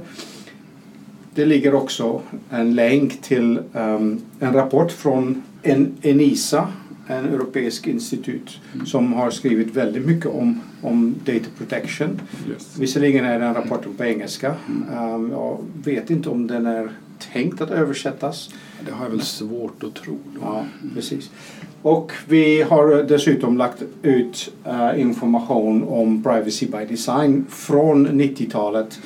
Det 1.36 1.46
ligger 1.46 1.76
också 1.76 2.22
en 2.50 2.76
länk 2.76 3.22
till 3.22 3.60
um, 3.74 4.22
en 4.40 4.54
rapport 4.54 4.92
från 4.92 5.44
en, 5.64 5.98
Enisa, 6.02 6.68
en 7.08 7.26
europeisk 7.26 7.88
institut 7.88 8.60
som 8.86 9.14
har 9.14 9.32
skrivit 9.32 9.76
väldigt 9.76 10.06
mycket 10.06 10.26
om, 10.26 10.62
om 10.82 11.16
data 11.26 11.46
protection. 11.58 12.22
Yes. 12.50 12.80
Visserligen 12.80 13.26
är 13.26 13.40
den 13.40 13.54
rapporten 13.54 13.96
på 13.98 14.04
engelska. 14.04 14.56
Um, 15.00 15.32
jag 15.32 15.58
vet 15.84 16.10
inte 16.10 16.30
om 16.30 16.48
den 16.48 16.66
är 16.66 16.90
tänkt 17.34 17.62
att 17.62 17.72
översättas. 17.72 18.50
Det 18.86 18.92
har 18.92 19.06
jag 19.06 19.12
väl 19.12 19.22
svårt 19.22 19.84
att 19.84 19.94
tro. 19.96 20.18
Då. 20.34 20.40
Ja, 20.42 20.66
precis. 20.94 21.32
Och 21.82 22.12
vi 22.28 22.62
har 22.62 23.04
dessutom 23.04 23.58
lagt 23.58 23.84
ut 24.02 24.54
eh, 24.66 25.02
information 25.02 25.84
om 25.84 26.24
privacy 26.24 26.68
by 26.68 26.86
design 26.90 27.46
från 27.50 28.08
90-talet 28.08 29.00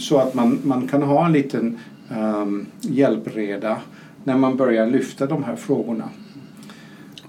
så 0.00 0.18
att 0.18 0.34
man, 0.34 0.58
man 0.62 0.88
kan 0.88 1.02
ha 1.02 1.26
en 1.26 1.32
liten 1.32 1.78
um, 2.18 2.66
hjälpreda 2.80 3.76
när 4.24 4.36
man 4.36 4.56
börjar 4.56 4.86
lyfta 4.86 5.26
de 5.26 5.44
här 5.44 5.56
frågorna. 5.56 6.08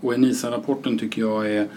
Och 0.01 0.13
Enisa-rapporten 0.13 0.97
tycker 0.97 1.21
jag 1.21 1.51
är 1.51 1.67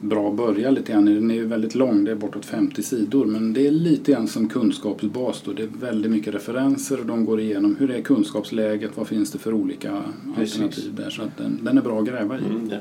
bra 0.00 0.28
att 0.28 0.36
börja 0.36 0.70
lite 0.70 0.92
grann. 0.92 1.04
Den 1.04 1.30
är 1.30 1.34
ju 1.34 1.46
väldigt 1.46 1.74
lång, 1.74 2.04
det 2.04 2.10
är 2.10 2.14
bortåt 2.14 2.46
50 2.46 2.82
sidor. 2.82 3.24
Men 3.26 3.52
det 3.52 3.66
är 3.66 3.70
lite 3.70 4.12
grann 4.12 4.28
som 4.28 4.48
kunskapsbas 4.48 5.42
då. 5.44 5.52
Det 5.52 5.62
är 5.62 5.68
väldigt 5.80 6.10
mycket 6.10 6.34
referenser 6.34 7.00
och 7.00 7.06
de 7.06 7.24
går 7.24 7.40
igenom 7.40 7.76
hur 7.76 7.90
är 7.90 8.02
kunskapsläget, 8.02 8.90
vad 8.94 9.06
finns 9.08 9.30
det 9.30 9.38
för 9.38 9.52
olika 9.52 10.02
Precis. 10.36 10.54
alternativ 10.54 10.94
där. 10.94 11.10
Så 11.10 11.22
att 11.22 11.36
den, 11.36 11.60
den 11.62 11.78
är 11.78 11.82
bra 11.82 11.98
att 11.98 12.06
gräva 12.06 12.38
i. 12.38 12.44
Mm, 12.44 12.68
ja. 12.70 12.78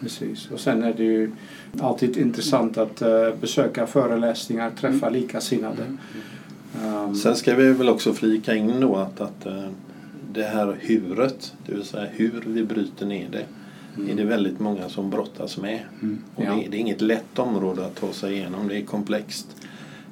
Precis. 0.00 0.50
Och 0.50 0.60
sen 0.60 0.82
är 0.82 0.94
det 0.94 1.04
ju 1.04 1.30
alltid 1.80 2.16
intressant 2.16 2.78
att 2.78 3.02
eh, 3.02 3.28
besöka 3.40 3.86
föreläsningar, 3.86 4.70
träffa 4.70 5.10
likasinnade. 5.10 5.82
Um, 6.84 7.14
Sen 7.14 7.36
ska 7.36 7.54
vi 7.54 7.72
väl 7.72 7.88
också 7.88 8.12
flika 8.12 8.54
in 8.54 8.80
då 8.80 8.96
att, 8.96 9.20
att 9.20 9.46
eh, 9.46 9.64
det 10.32 10.42
här 10.42 10.76
huret, 10.80 11.54
det 11.66 11.74
vill 11.74 11.84
säga 11.84 12.08
hur 12.12 12.42
vi 12.46 12.64
bryter 12.64 13.06
ner 13.06 13.28
det, 13.32 13.44
är 14.10 14.14
det 14.14 14.24
väldigt 14.24 14.60
många 14.60 14.88
som 14.88 15.10
brottas 15.10 15.58
med. 15.58 15.80
Mm. 16.02 16.18
Och 16.34 16.44
Ja. 16.44 16.54
det, 16.54 16.68
det 16.70 16.76
är 16.76 16.80
inget 16.80 17.00
lätt 17.00 17.38
område 17.38 17.86
att 17.86 17.94
ta 17.94 18.12
sig 18.12 18.32
igenom, 18.34 18.68
det 18.68 18.76
är 18.78 18.84
komplext. 18.84 19.56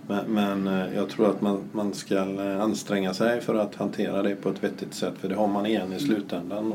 Men, 0.09 0.25
men 0.27 0.67
eh, 0.67 0.95
jag 0.95 1.09
tror 1.09 1.31
att 1.31 1.41
man, 1.41 1.61
man 1.73 1.95
ska 1.95 2.17
eh, 2.17 2.61
anstränga 2.63 3.15
sig 3.15 3.41
för 3.41 3.55
att 3.55 3.75
hantera 3.75 4.23
det 4.23 4.35
på 4.35 4.49
ett 4.49 4.65
vettigt 4.65 4.95
sätt 4.95 5.15
för 5.21 5.29
det 5.29 5.35
har 5.35 5.49
man 5.49 5.67
igen 5.67 5.93
i 5.93 5.99
slutändan. 5.99 6.75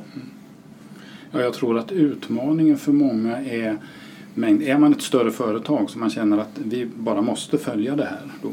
Ja, 1.31 1.41
jag 1.41 1.53
tror 1.53 1.77
att 1.77 1.91
utmaningen 1.91 2.77
för 2.77 2.91
många 2.91 3.37
är 3.41 3.77
mängd. 4.33 4.63
Är 4.63 4.77
man 4.77 4.93
ett 4.93 5.01
större 5.01 5.31
företag 5.31 5.89
så 5.89 5.99
man 5.99 6.09
känner 6.09 6.37
att 6.37 6.59
vi 6.65 6.85
bara 6.95 7.21
måste 7.21 7.57
följa 7.57 7.95
det 7.95 8.05
här. 8.05 8.31
Då, 8.41 8.49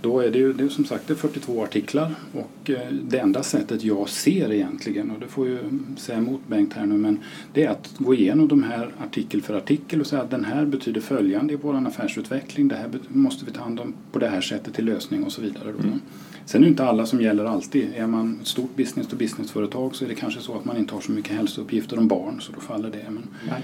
då 0.00 0.20
är 0.20 0.30
det 0.30 0.38
ju 0.38 0.52
det 0.52 0.64
är 0.64 0.68
som 0.68 0.84
sagt 0.84 1.06
det 1.06 1.12
är 1.12 1.16
42 1.16 1.62
artiklar 1.62 2.14
och 2.32 2.70
eh, 2.70 2.92
det 3.02 3.18
enda 3.18 3.42
sättet 3.42 3.84
jag 3.84 4.08
ser 4.08 4.52
egentligen 4.52 5.10
och 5.10 5.20
det 5.20 5.26
får 5.26 5.46
ju 5.46 5.58
säga 5.96 6.18
emot 6.18 6.40
Bengt 6.46 6.72
här 6.72 6.86
nu 6.86 6.94
men 6.94 7.18
det 7.52 7.64
är 7.64 7.70
att 7.70 7.94
gå 7.98 8.14
igenom 8.14 8.48
de 8.48 8.62
här 8.62 8.90
artikel 8.98 9.42
för 9.42 9.54
artikel 9.54 10.00
och 10.00 10.06
säga 10.06 10.22
att 10.22 10.30
den 10.30 10.44
här 10.44 10.64
betyder 10.64 11.00
följande 11.00 11.52
i 11.52 11.56
vår 11.56 11.86
affärsutveckling. 11.86 12.68
Det 12.68 12.74
här 12.74 12.88
måste 13.08 13.44
vi 13.44 13.52
ta 13.52 13.60
hand 13.60 13.80
om 13.80 13.94
på 14.12 14.18
det 14.18 14.28
här 14.28 14.40
sättet 14.40 14.74
till 14.74 14.84
lösning 14.84 15.24
och 15.24 15.32
så 15.32 15.42
vidare. 15.42 15.70
Mm. 15.70 16.00
Sen 16.44 16.60
är 16.60 16.64
det 16.64 16.70
inte 16.70 16.84
alla 16.84 17.06
som 17.06 17.20
gäller 17.20 17.44
alltid. 17.44 17.88
Är 17.96 18.06
man 18.06 18.38
ett 18.40 18.46
stort 18.46 18.76
business 18.76 19.06
to 19.06 19.16
business-företag 19.16 19.94
så 19.94 20.04
är 20.04 20.08
det 20.08 20.14
kanske 20.14 20.40
så 20.40 20.54
att 20.54 20.64
man 20.64 20.76
inte 20.76 20.94
har 20.94 21.00
så 21.00 21.12
mycket 21.12 21.32
hälsouppgifter 21.32 21.98
om 21.98 22.08
barn 22.08 22.40
så 22.40 22.52
då 22.52 22.60
faller 22.60 22.90
det. 22.90 23.04
Men 23.10 23.22
Nej. 23.48 23.62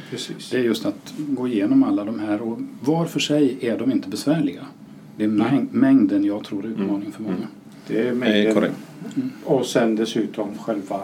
Det 0.51 0.57
är 0.57 0.63
just 0.63 0.87
att 0.87 1.15
gå 1.17 1.49
igenom 1.49 1.83
alla 1.83 2.05
de 2.05 2.19
här 2.19 2.43
och 2.43 2.59
var 2.81 3.07
för 3.07 3.21
sig 3.21 3.59
är 3.61 3.79
de 3.79 3.93
inte 3.93 4.09
besvärliga. 4.09 4.67
Det 5.17 5.25
är 5.25 5.29
mäng 5.29 5.69
mängden 5.71 6.25
jag 6.25 6.45
tror 6.45 6.65
är 6.65 6.69
utmaningen 6.69 7.13
för 7.13 7.23
många. 7.23 7.49
Det 7.87 8.09
är 8.09 8.15
mängden. 8.15 8.55
korrekt. 8.55 8.77
Mm. 9.17 9.31
Och 9.45 9.67
sen 9.67 9.97
dessutom 9.97 10.59
själva 10.59 11.01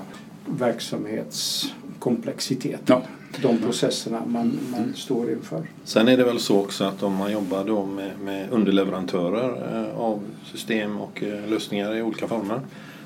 verksamhetskomplexiteten. 0.46 2.80
Ja. 2.86 3.02
De 3.42 3.58
processerna 3.58 4.22
man, 4.26 4.58
man 4.72 4.92
står 4.94 5.30
inför. 5.30 5.62
Sen 5.84 6.08
är 6.08 6.16
det 6.16 6.24
väl 6.24 6.38
så 6.38 6.60
också 6.60 6.84
att 6.84 7.02
om 7.02 7.16
man 7.16 7.32
jobbar 7.32 7.64
då 7.64 7.86
med, 7.86 8.10
med 8.24 8.50
underleverantörer 8.50 9.76
eh, 9.76 9.98
av 10.00 10.20
system 10.44 11.00
och 11.00 11.22
eh, 11.22 11.50
lösningar 11.50 11.96
i 11.96 12.02
olika 12.02 12.28
former 12.28 12.60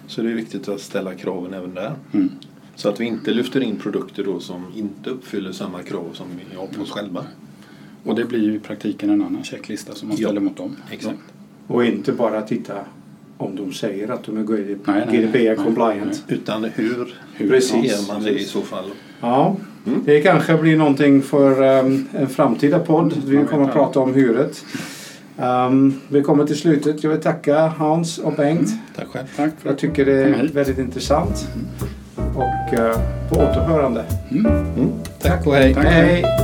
så 0.06 0.20
är 0.20 0.24
det 0.24 0.32
viktigt 0.32 0.68
att 0.68 0.80
ställa 0.80 1.14
kraven 1.14 1.54
även 1.54 1.74
där. 1.74 1.92
Mm. 2.12 2.30
Så 2.74 2.88
att 2.88 3.00
vi 3.00 3.04
inte 3.04 3.30
lyfter 3.30 3.60
in 3.60 3.76
produkter 3.76 4.24
då 4.24 4.40
som 4.40 4.64
inte 4.74 5.10
uppfyller 5.10 5.52
samma 5.52 5.82
krav 5.82 6.10
som 6.12 6.26
vi 6.50 6.56
har 6.56 6.66
på 6.66 6.82
oss 6.82 6.90
själva. 6.90 7.24
Och 8.04 8.14
det 8.14 8.24
blir 8.24 8.42
ju 8.42 8.54
i 8.54 8.58
praktiken 8.58 9.10
en 9.10 9.22
annan 9.22 9.44
checklista 9.44 9.94
som 9.94 10.08
man 10.08 10.16
ställer 10.16 10.34
ja, 10.34 10.40
mot 10.40 10.56
dem. 10.56 10.76
Exakt. 10.90 11.18
Och 11.66 11.84
inte 11.84 12.12
bara 12.12 12.42
titta 12.42 12.74
om 13.36 13.56
de 13.56 13.72
säger 13.72 14.08
att 14.08 14.24
de 14.24 14.38
är 14.38 14.42
GDPR 15.12 15.64
compliant. 15.64 16.24
Utan 16.28 16.64
hur, 16.64 17.14
hur 17.34 17.48
Precis. 17.48 18.08
man 18.08 18.22
det 18.22 18.30
i 18.30 18.44
så 18.44 18.60
fall. 18.60 18.84
Ja, 19.20 19.56
mm. 19.86 20.00
det 20.04 20.20
kanske 20.20 20.56
blir 20.56 20.76
någonting 20.76 21.22
för 21.22 21.80
um, 21.84 22.08
en 22.12 22.28
framtida 22.28 22.78
podd. 22.78 23.14
Vi 23.26 23.44
kommer 23.44 23.64
att 23.64 23.72
prata 23.72 24.00
om 24.00 24.14
huret. 24.14 24.64
Um, 25.36 26.00
vi 26.08 26.22
kommer 26.22 26.46
till 26.46 26.58
slutet. 26.58 27.04
Jag 27.04 27.10
vill 27.10 27.20
tacka 27.20 27.66
Hans 27.66 28.18
och 28.18 28.32
Bengt. 28.32 28.68
Mm. 28.68 28.78
Tack 28.96 29.08
själv. 29.08 29.26
Tack 29.36 29.52
jag 29.62 29.78
tycker 29.78 30.04
det 30.04 30.12
är 30.12 30.50
väldigt 30.54 30.78
intressant. 30.78 31.48
Och 32.16 32.78
uh, 32.78 32.96
på 33.30 33.36
återhörande. 33.36 34.04
Mm. 34.30 34.92
Tack 35.20 35.46
och 35.46 35.54
hej. 35.54 35.74
Tack. 35.74 35.84
hej. 35.84 36.43